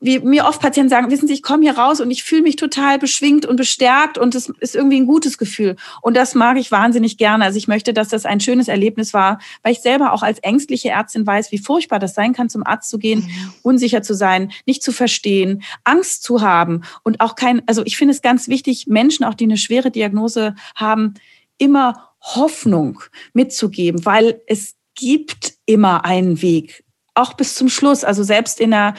[0.00, 2.56] wie mir oft Patienten sagen, wissen Sie, ich komme hier raus und ich fühle mich
[2.56, 5.76] total beschwingt und bestärkt und es ist irgendwie ein gutes Gefühl.
[6.02, 7.44] Und das mag ich wahnsinnig gerne.
[7.44, 10.90] Also ich möchte, dass das ein schönes Erlebnis war, weil ich selber auch als ängstliche
[10.90, 13.54] Ärztin weiß, wie furchtbar das sein kann, zum Arzt zu gehen, mhm.
[13.62, 18.14] unsicher zu sein, nicht zu verstehen, Angst zu haben und auch kein, also ich finde
[18.14, 21.14] es ganz wichtig, Menschen, auch die eine schwere Diagnose haben,
[21.58, 23.00] immer Hoffnung
[23.32, 26.84] mitzugeben, weil es gibt immer einen Weg,
[27.14, 28.04] auch bis zum Schluss.
[28.04, 28.94] Also selbst in einer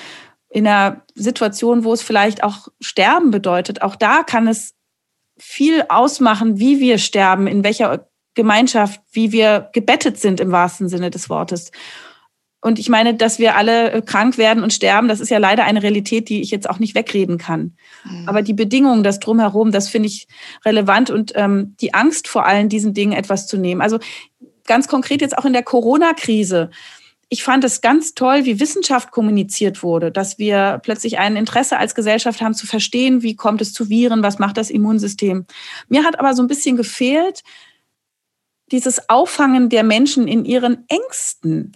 [0.49, 4.73] in einer Situation, wo es vielleicht auch Sterben bedeutet, auch da kann es
[5.37, 11.11] viel ausmachen, wie wir sterben, in welcher Gemeinschaft, wie wir gebettet sind im wahrsten Sinne
[11.11, 11.71] des Wortes.
[12.61, 15.81] Und ich meine, dass wir alle krank werden und sterben, das ist ja leider eine
[15.81, 17.77] Realität, die ich jetzt auch nicht wegreden kann.
[18.03, 18.27] Mhm.
[18.27, 20.27] Aber die Bedingungen, das drumherum, das finde ich
[20.65, 23.81] relevant und ähm, die Angst vor allen diesen Dingen etwas zu nehmen.
[23.81, 23.99] Also
[24.65, 26.69] ganz konkret jetzt auch in der Corona-Krise
[27.29, 31.93] ich fand es ganz toll, wie Wissenschaft kommuniziert wurde, dass wir plötzlich ein Interesse als
[31.93, 35.45] Gesellschaft haben zu verstehen, wie kommt es zu Viren, was macht das Immunsystem.
[35.87, 37.43] Mir hat aber so ein bisschen gefehlt,
[38.71, 41.73] dieses Auffangen der Menschen in ihren Ängsten.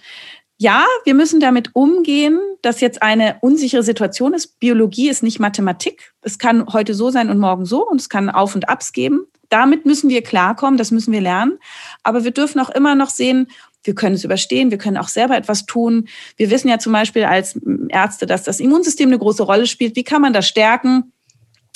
[0.57, 4.59] Ja, wir müssen damit umgehen, dass jetzt eine unsichere Situation ist.
[4.59, 6.13] Biologie ist nicht Mathematik.
[6.21, 9.25] Es kann heute so sein und morgen so und es kann Auf und Abs geben.
[9.49, 11.59] Damit müssen wir klarkommen, das müssen wir lernen.
[12.01, 13.47] Aber wir dürfen auch immer noch sehen,
[13.83, 16.07] wir können es überstehen, wir können auch selber etwas tun.
[16.37, 17.59] Wir wissen ja zum Beispiel als
[17.89, 19.95] Ärzte, dass das Immunsystem eine große Rolle spielt.
[19.95, 21.11] Wie kann man das stärken?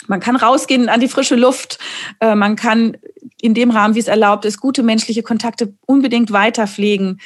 [0.07, 1.79] Man kann rausgehen an die frische Luft.
[2.19, 2.97] Äh, man kann
[3.41, 7.19] in dem Rahmen, wie es erlaubt ist, gute menschliche Kontakte unbedingt weiter pflegen.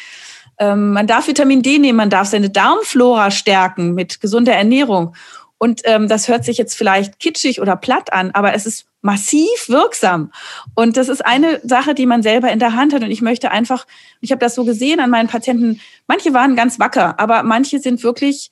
[0.58, 5.16] Ähm, man darf Vitamin D nehmen, man darf seine Darmflora stärken mit gesunder Ernährung.
[5.62, 9.68] Und ähm, das hört sich jetzt vielleicht kitschig oder platt an, aber es ist massiv
[9.70, 10.32] wirksam.
[10.74, 13.04] Und das ist eine Sache, die man selber in der Hand hat.
[13.04, 13.86] Und ich möchte einfach,
[14.22, 18.02] ich habe das so gesehen an meinen Patienten, manche waren ganz wacker, aber manche sind
[18.02, 18.50] wirklich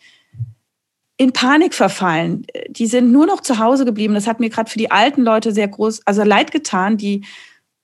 [1.18, 2.45] in Panik verfallen.
[2.70, 4.14] Die sind nur noch zu Hause geblieben.
[4.14, 7.26] Das hat mir gerade für die alten Leute sehr groß, also leid getan, die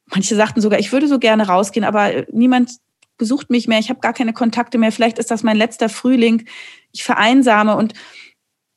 [0.05, 2.73] manche sagten sogar, ich würde so gerne rausgehen, aber niemand
[3.17, 6.45] besucht mich mehr, ich habe gar keine Kontakte mehr, vielleicht ist das mein letzter Frühling,
[6.91, 7.95] ich vereinsame und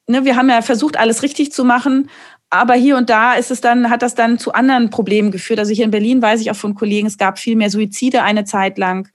[0.09, 2.11] ne, wir haben ja versucht, alles richtig zu machen,
[2.51, 5.59] aber hier und da ist es dann, hat das dann zu anderen Problemen geführt.
[5.59, 8.45] Also hier in Berlin weiß ich auch von Kollegen, es gab viel mehr Suizide eine
[8.45, 9.09] Zeit lang.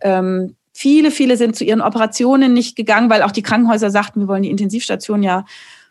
[0.00, 4.28] Ähm, viele, viele sind zu ihren Operationen nicht gegangen, weil auch die Krankenhäuser sagten, wir
[4.28, 5.44] wollen die Intensivstation ja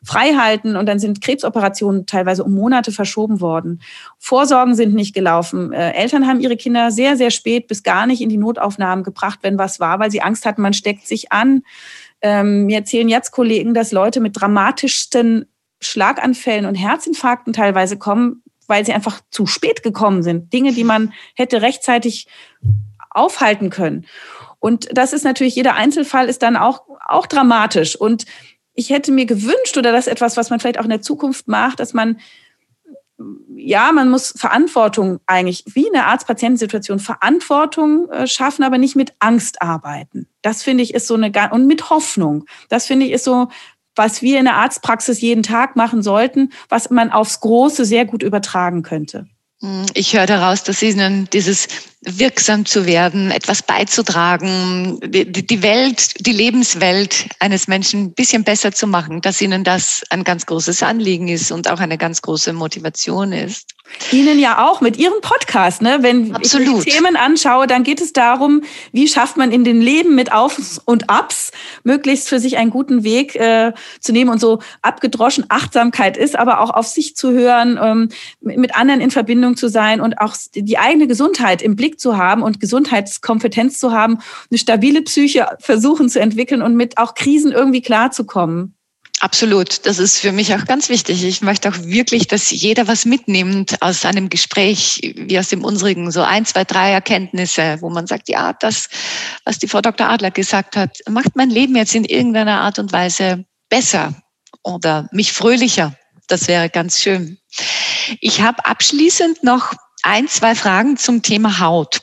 [0.03, 3.81] frei halten und dann sind Krebsoperationen teilweise um Monate verschoben worden.
[4.17, 5.73] Vorsorgen sind nicht gelaufen.
[5.73, 9.39] Äh, Eltern haben ihre Kinder sehr, sehr spät bis gar nicht in die Notaufnahmen gebracht,
[9.41, 11.63] wenn was war, weil sie Angst hatten, man steckt sich an.
[12.21, 15.45] Ähm, mir erzählen jetzt Kollegen, dass Leute mit dramatischsten
[15.81, 20.51] Schlaganfällen und Herzinfarkten teilweise kommen, weil sie einfach zu spät gekommen sind.
[20.53, 22.27] Dinge, die man hätte rechtzeitig
[23.09, 24.05] aufhalten können.
[24.59, 27.95] Und das ist natürlich, jeder Einzelfall ist dann auch, auch dramatisch.
[27.95, 28.25] Und
[28.73, 31.47] ich hätte mir gewünscht, oder das ist etwas, was man vielleicht auch in der Zukunft
[31.47, 32.19] macht, dass man,
[33.55, 39.13] ja, man muss Verantwortung eigentlich, wie in der Arzt-Patienten-Situation, Verantwortung äh, schaffen, aber nicht mit
[39.19, 40.27] Angst arbeiten.
[40.41, 42.45] Das finde ich ist so eine, und mit Hoffnung.
[42.69, 43.49] Das finde ich ist so
[43.99, 48.23] was wir in der Arztpraxis jeden Tag machen sollten, was man aufs Große sehr gut
[48.23, 49.27] übertragen könnte.
[49.61, 51.67] Hm, ich höre daraus, dass Ihnen dieses
[52.01, 58.87] wirksam zu werden, etwas beizutragen, die Welt, die Lebenswelt eines Menschen ein bisschen besser zu
[58.87, 63.33] machen, dass Ihnen das ein ganz großes Anliegen ist und auch eine ganz große Motivation
[63.33, 63.75] ist.
[64.11, 65.99] Ihnen ja auch mit Ihrem Podcast, ne?
[66.01, 66.79] Wenn Absolut.
[66.79, 70.31] ich die Themen anschaue, dann geht es darum, wie schafft man in den Leben mit
[70.31, 71.51] Aufs und Abs
[71.83, 76.61] möglichst für sich einen guten Weg äh, zu nehmen und so abgedroschen Achtsamkeit ist, aber
[76.61, 78.09] auch auf sich zu hören, ähm,
[78.41, 82.43] mit anderen in Verbindung zu sein und auch die eigene Gesundheit im Blick zu haben
[82.43, 84.19] und Gesundheitskompetenz zu haben,
[84.51, 88.75] eine stabile Psyche versuchen zu entwickeln und mit auch Krisen irgendwie klarzukommen.
[89.21, 89.85] Absolut.
[89.85, 91.25] Das ist für mich auch ganz wichtig.
[91.25, 96.09] Ich möchte auch wirklich, dass jeder was mitnimmt aus einem Gespräch wie aus dem unsrigen.
[96.11, 98.87] So ein, zwei, drei Erkenntnisse, wo man sagt, ja, das,
[99.43, 100.07] was die Frau Dr.
[100.07, 104.13] Adler gesagt hat, macht mein Leben jetzt in irgendeiner Art und Weise besser
[104.63, 105.93] oder mich fröhlicher.
[106.27, 107.37] Das wäre ganz schön.
[108.21, 109.73] Ich habe abschließend noch
[110.03, 112.01] ein, zwei Fragen zum Thema Haut.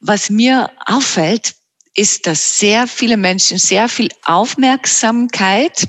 [0.00, 1.54] Was mir auffällt,
[1.94, 5.88] ist, dass sehr viele Menschen sehr viel Aufmerksamkeit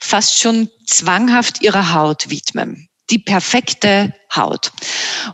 [0.00, 2.88] fast schon zwanghaft ihrer Haut widmen.
[3.10, 4.70] Die perfekte Haut.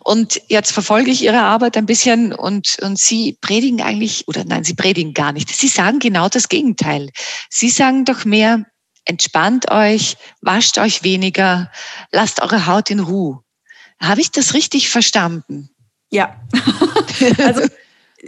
[0.05, 4.62] Und jetzt verfolge ich Ihre Arbeit ein bisschen und, und Sie predigen eigentlich, oder nein,
[4.62, 5.51] Sie predigen gar nicht.
[5.51, 7.11] Sie sagen genau das Gegenteil.
[7.51, 8.64] Sie sagen doch mehr,
[9.07, 11.70] entspannt euch, wascht euch weniger,
[12.12, 13.41] lasst eure Haut in Ruhe.
[14.01, 15.71] Habe ich das richtig verstanden?
[16.11, 16.37] Ja.
[17.39, 17.63] also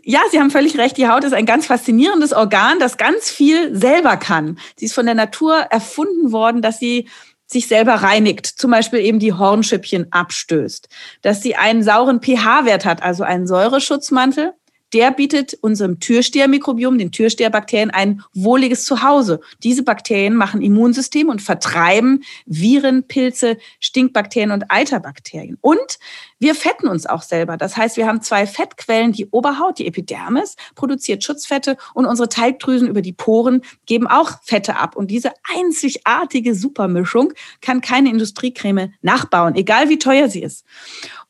[0.04, 0.96] ja, Sie haben völlig recht.
[0.96, 4.58] Die Haut ist ein ganz faszinierendes Organ, das ganz viel selber kann.
[4.76, 7.08] Sie ist von der Natur erfunden worden, dass sie
[7.46, 10.88] sich selber reinigt, zum Beispiel eben die Hornschüppchen abstößt,
[11.22, 14.52] dass sie einen sauren pH-Wert hat, also einen Säureschutzmantel,
[14.92, 19.40] der bietet unserem Türstehermikrobiom, den Türsteherbakterien, ein wohliges Zuhause.
[19.62, 25.58] Diese Bakterien machen Immunsystem und vertreiben Viren, Pilze, Stinkbakterien und Eiterbakterien.
[25.60, 25.98] Und
[26.38, 27.56] wir fetten uns auch selber.
[27.56, 29.12] Das heißt, wir haben zwei Fettquellen.
[29.12, 34.76] Die Oberhaut, die Epidermis, produziert Schutzfette und unsere Teigdrüsen über die Poren geben auch Fette
[34.76, 34.96] ab.
[34.96, 40.64] Und diese einzigartige Supermischung kann keine Industriecreme nachbauen, egal wie teuer sie ist.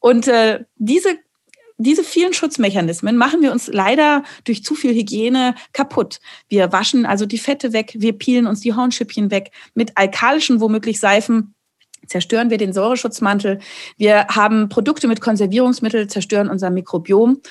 [0.01, 1.19] Und äh, diese
[1.79, 6.21] diese vielen Schutzmechanismen machen wir uns leider durch zu viel Hygiene kaputt.
[6.49, 9.51] Wir waschen also die Fette weg, wir peelen uns die Hornschüppchen weg.
[9.75, 11.55] Mit alkalischen, womöglich Seifen,
[12.07, 13.59] zerstören wir den Säureschutzmantel.
[13.99, 17.43] Wir haben Produkte mit Konservierungsmittel, zerstören unser Mikrobiom.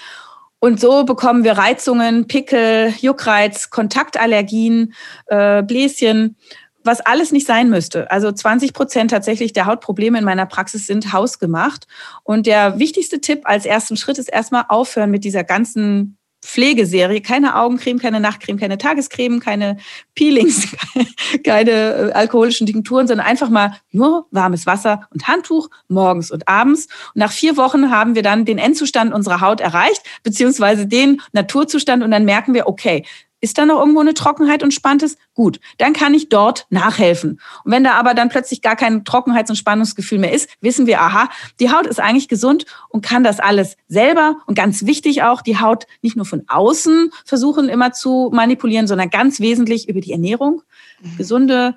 [0.60, 4.94] Und so bekommen wir Reizungen, Pickel, Juckreiz, Kontaktallergien,
[5.28, 6.38] äh, Bläschen
[6.86, 8.10] was alles nicht sein müsste.
[8.12, 11.88] Also 20 Prozent tatsächlich der Hautprobleme in meiner Praxis sind hausgemacht.
[12.24, 17.22] Und der wichtigste Tipp als ersten Schritt ist erstmal aufhören mit dieser ganzen Pflegeserie.
[17.22, 19.78] Keine Augencreme, keine Nachtcreme, keine Tagescreme, keine
[20.14, 20.68] Peelings,
[21.44, 26.86] keine äh, alkoholischen Tinkturen, sondern einfach mal nur warmes Wasser und Handtuch morgens und abends.
[27.14, 32.04] Und nach vier Wochen haben wir dann den Endzustand unserer Haut erreicht, beziehungsweise den Naturzustand.
[32.04, 33.04] Und dann merken wir, okay,
[33.46, 35.18] ist da noch irgendwo eine Trockenheit und Spanntes?
[35.36, 37.40] Gut, dann kann ich dort nachhelfen.
[37.64, 41.00] Und wenn da aber dann plötzlich gar kein Trockenheits- und Spannungsgefühl mehr ist, wissen wir,
[41.00, 41.30] aha,
[41.60, 44.38] die Haut ist eigentlich gesund und kann das alles selber.
[44.48, 49.12] Und ganz wichtig auch, die Haut nicht nur von außen versuchen immer zu manipulieren, sondern
[49.12, 50.64] ganz wesentlich über die Ernährung.
[51.02, 51.18] Mhm.
[51.18, 51.76] Gesunde,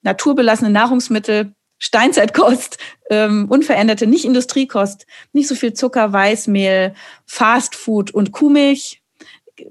[0.00, 2.78] naturbelassene Nahrungsmittel, Steinzeitkost,
[3.10, 6.94] ähm, unveränderte, nicht Industriekost, nicht so viel Zucker, Weißmehl,
[7.26, 9.02] Fastfood und Kuhmilch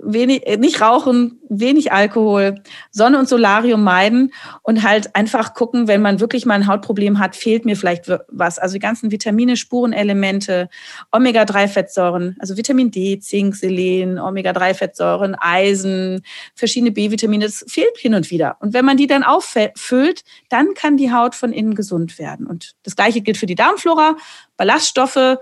[0.02, 2.56] wenig, äh, nicht rauchen, wenig Alkohol,
[2.92, 7.36] Sonne und Solarium meiden und halt einfach gucken, wenn man wirklich mal ein Hautproblem hat,
[7.36, 8.60] fehlt mir vielleicht was.
[8.60, 10.70] Also die ganzen Vitamine, Spurenelemente,
[11.12, 16.24] Omega-3-Fettsäuren, also Vitamin D, Zink, Selen, Omega-3-Fettsäuren, Eisen,
[16.56, 18.58] verschiedene B-Vitamine, das fehlt hin und wieder.
[18.62, 22.48] Und wenn man die dann auffüllt, dann kann die Haut von innen gesund werden.
[22.48, 24.16] Und das Gleiche gilt für die Darmflora,
[24.56, 25.38] Ballaststoffe,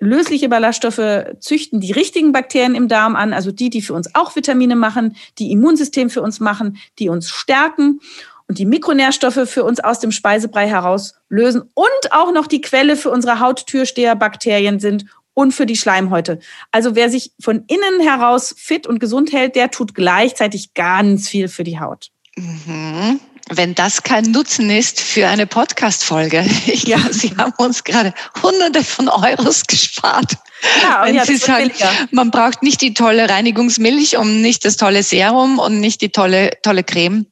[0.00, 4.34] lösliche Ballaststoffe züchten die richtigen Bakterien im Darm an, also die, die für uns auch
[4.34, 8.00] Vitamine machen, die Immunsystem für uns machen, die uns stärken
[8.48, 13.10] und die Mikronährstoffe für uns aus dem Speisebrei herauslösen und auch noch die Quelle für
[13.10, 16.40] unsere Hauttürsteherbakterien sind und für die Schleimhäute.
[16.70, 21.48] Also wer sich von innen heraus fit und gesund hält, der tut gleichzeitig ganz viel
[21.48, 22.10] für die Haut.
[22.36, 26.44] Mhm wenn das kein Nutzen ist für eine Podcast-Folge.
[26.84, 28.12] Ja, Sie haben uns gerade
[28.42, 30.36] Hunderte von Euros gespart.
[30.82, 31.70] Ja, wenn ja, Sie sagen,
[32.10, 36.50] man braucht nicht die tolle Reinigungsmilch und nicht das tolle Serum und nicht die tolle,
[36.62, 37.26] tolle Creme,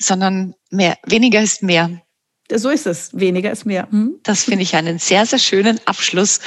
[0.00, 2.00] sondern mehr, weniger ist mehr.
[2.52, 3.10] So ist es.
[3.12, 3.88] Weniger ist mehr.
[3.90, 4.20] Hm?
[4.22, 6.40] Das finde ich einen sehr, sehr schönen Abschluss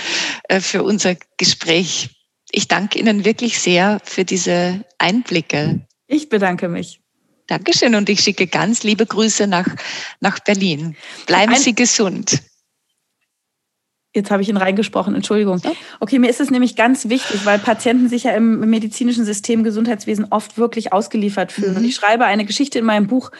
[0.47, 2.09] äh, für unser Gespräch.
[2.51, 5.85] Ich danke Ihnen wirklich sehr für diese Einblicke.
[6.07, 7.01] Ich bedanke mich.
[7.49, 9.67] Dankeschön und ich schicke ganz liebe Grüße nach,
[10.19, 10.95] nach Berlin.
[11.25, 12.43] Bleiben Ein Sie gesund.
[14.13, 15.61] Jetzt habe ich ihn reingesprochen, Entschuldigung.
[15.99, 20.27] Okay, mir ist es nämlich ganz wichtig, weil Patienten sich ja im medizinischen System Gesundheitswesen
[20.31, 21.71] oft wirklich ausgeliefert fühlen.
[21.71, 21.77] Mhm.
[21.77, 23.31] Und ich schreibe eine Geschichte in meinem Buch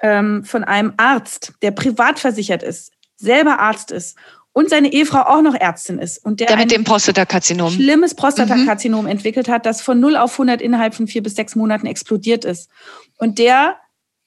[0.00, 4.16] ähm, von einem Arzt, der privat versichert ist, selber Arzt ist
[4.52, 9.04] und seine Ehefrau auch noch Ärztin ist und der, der mit dem Prostatakarzinom schlimmes Prostatakarzinom
[9.04, 9.10] mhm.
[9.10, 12.70] entwickelt hat, das von 0 auf 100 innerhalb von vier bis sechs Monaten explodiert ist
[13.18, 13.76] und der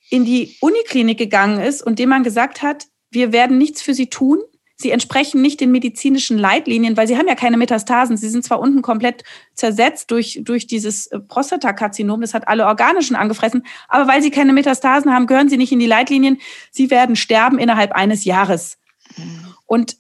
[0.09, 4.07] in die Uniklinik gegangen ist und dem man gesagt hat, wir werden nichts für sie
[4.07, 4.39] tun.
[4.77, 8.17] Sie entsprechen nicht den medizinischen Leitlinien, weil sie haben ja keine Metastasen.
[8.17, 9.23] Sie sind zwar unten komplett
[9.53, 14.51] zersetzt durch, durch dieses äh, Prostatakarzinom, das hat alle Organischen angefressen, aber weil sie keine
[14.51, 16.39] Metastasen haben, gehören sie nicht in die Leitlinien.
[16.71, 18.77] Sie werden sterben innerhalb eines Jahres.
[19.15, 19.53] Mhm.
[19.65, 19.97] Und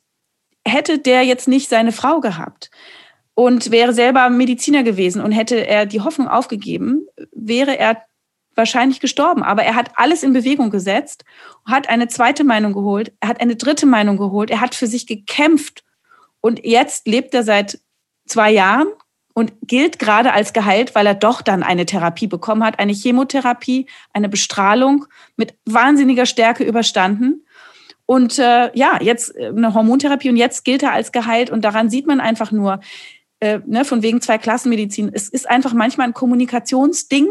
[0.67, 2.71] hätte der jetzt nicht seine Frau gehabt
[3.35, 8.01] und wäre selber Mediziner gewesen und hätte er die Hoffnung aufgegeben, wäre er
[8.55, 9.43] wahrscheinlich gestorben.
[9.43, 11.25] Aber er hat alles in Bewegung gesetzt,
[11.65, 15.05] hat eine zweite Meinung geholt, er hat eine dritte Meinung geholt, er hat für sich
[15.05, 15.83] gekämpft
[16.41, 17.79] und jetzt lebt er seit
[18.25, 18.87] zwei Jahren
[19.33, 23.87] und gilt gerade als geheilt, weil er doch dann eine Therapie bekommen hat, eine Chemotherapie,
[24.13, 25.05] eine Bestrahlung
[25.35, 27.44] mit wahnsinniger Stärke überstanden.
[28.05, 31.49] Und äh, ja, jetzt äh, eine Hormontherapie und jetzt gilt er als geheilt.
[31.49, 32.79] Und daran sieht man einfach nur,
[33.39, 35.11] äh, ne, von wegen zwei Klassenmedizin.
[35.13, 37.29] Es ist einfach manchmal ein Kommunikationsding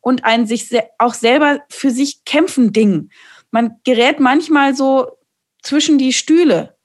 [0.00, 3.10] und ein sich auch selber für sich kämpfen Ding.
[3.50, 5.08] Man gerät manchmal so
[5.62, 6.76] zwischen die Stühle.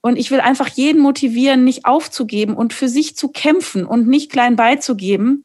[0.00, 4.32] Und ich will einfach jeden motivieren, nicht aufzugeben und für sich zu kämpfen und nicht
[4.32, 5.44] klein beizugeben.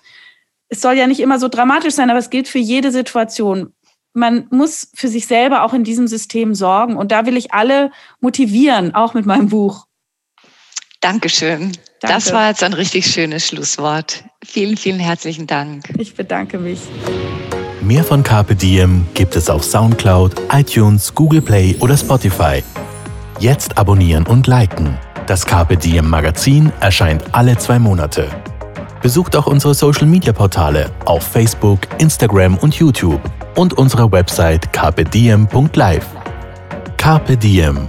[0.68, 3.74] Es soll ja nicht immer so dramatisch sein, aber es gilt für jede Situation
[4.18, 6.98] man muss für sich selber auch in diesem System sorgen.
[6.98, 9.86] Und da will ich alle motivieren, auch mit meinem Buch.
[11.02, 11.72] Dankeschön.
[12.02, 12.16] Danke.
[12.16, 14.24] Das war jetzt ein richtig schönes Schlusswort.
[14.44, 15.94] Vielen, vielen herzlichen Dank.
[16.00, 16.80] Ich bedanke mich.
[17.82, 22.64] Mehr von Carpe Diem gibt es auf Soundcloud, iTunes, Google Play oder Spotify.
[23.40, 24.98] Jetzt abonnieren und liken.
[25.28, 28.30] Das Carpe Diem Magazin erscheint alle zwei Monate.
[29.08, 33.22] Besucht auch unsere Social Media Portale auf Facebook, Instagram und YouTube
[33.56, 36.06] und unsere Website carpediem.live.
[36.98, 37.88] Carpe Diem,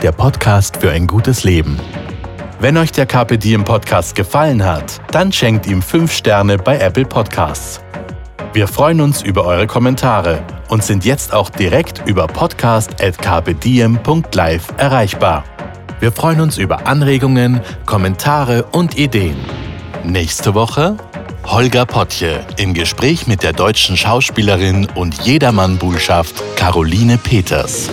[0.00, 1.76] der Podcast für ein gutes Leben.
[2.60, 7.04] Wenn euch der Carpe Diem Podcast gefallen hat, dann schenkt ihm 5 Sterne bei Apple
[7.04, 7.80] Podcasts.
[8.52, 15.42] Wir freuen uns über eure Kommentare und sind jetzt auch direkt über podcast.carpediem.live erreichbar.
[15.98, 19.34] Wir freuen uns über Anregungen, Kommentare und Ideen.
[20.04, 20.96] Nächste Woche
[21.44, 27.90] Holger Potje im Gespräch mit der deutschen Schauspielerin und Jedermann-Bullschaft Caroline Peters.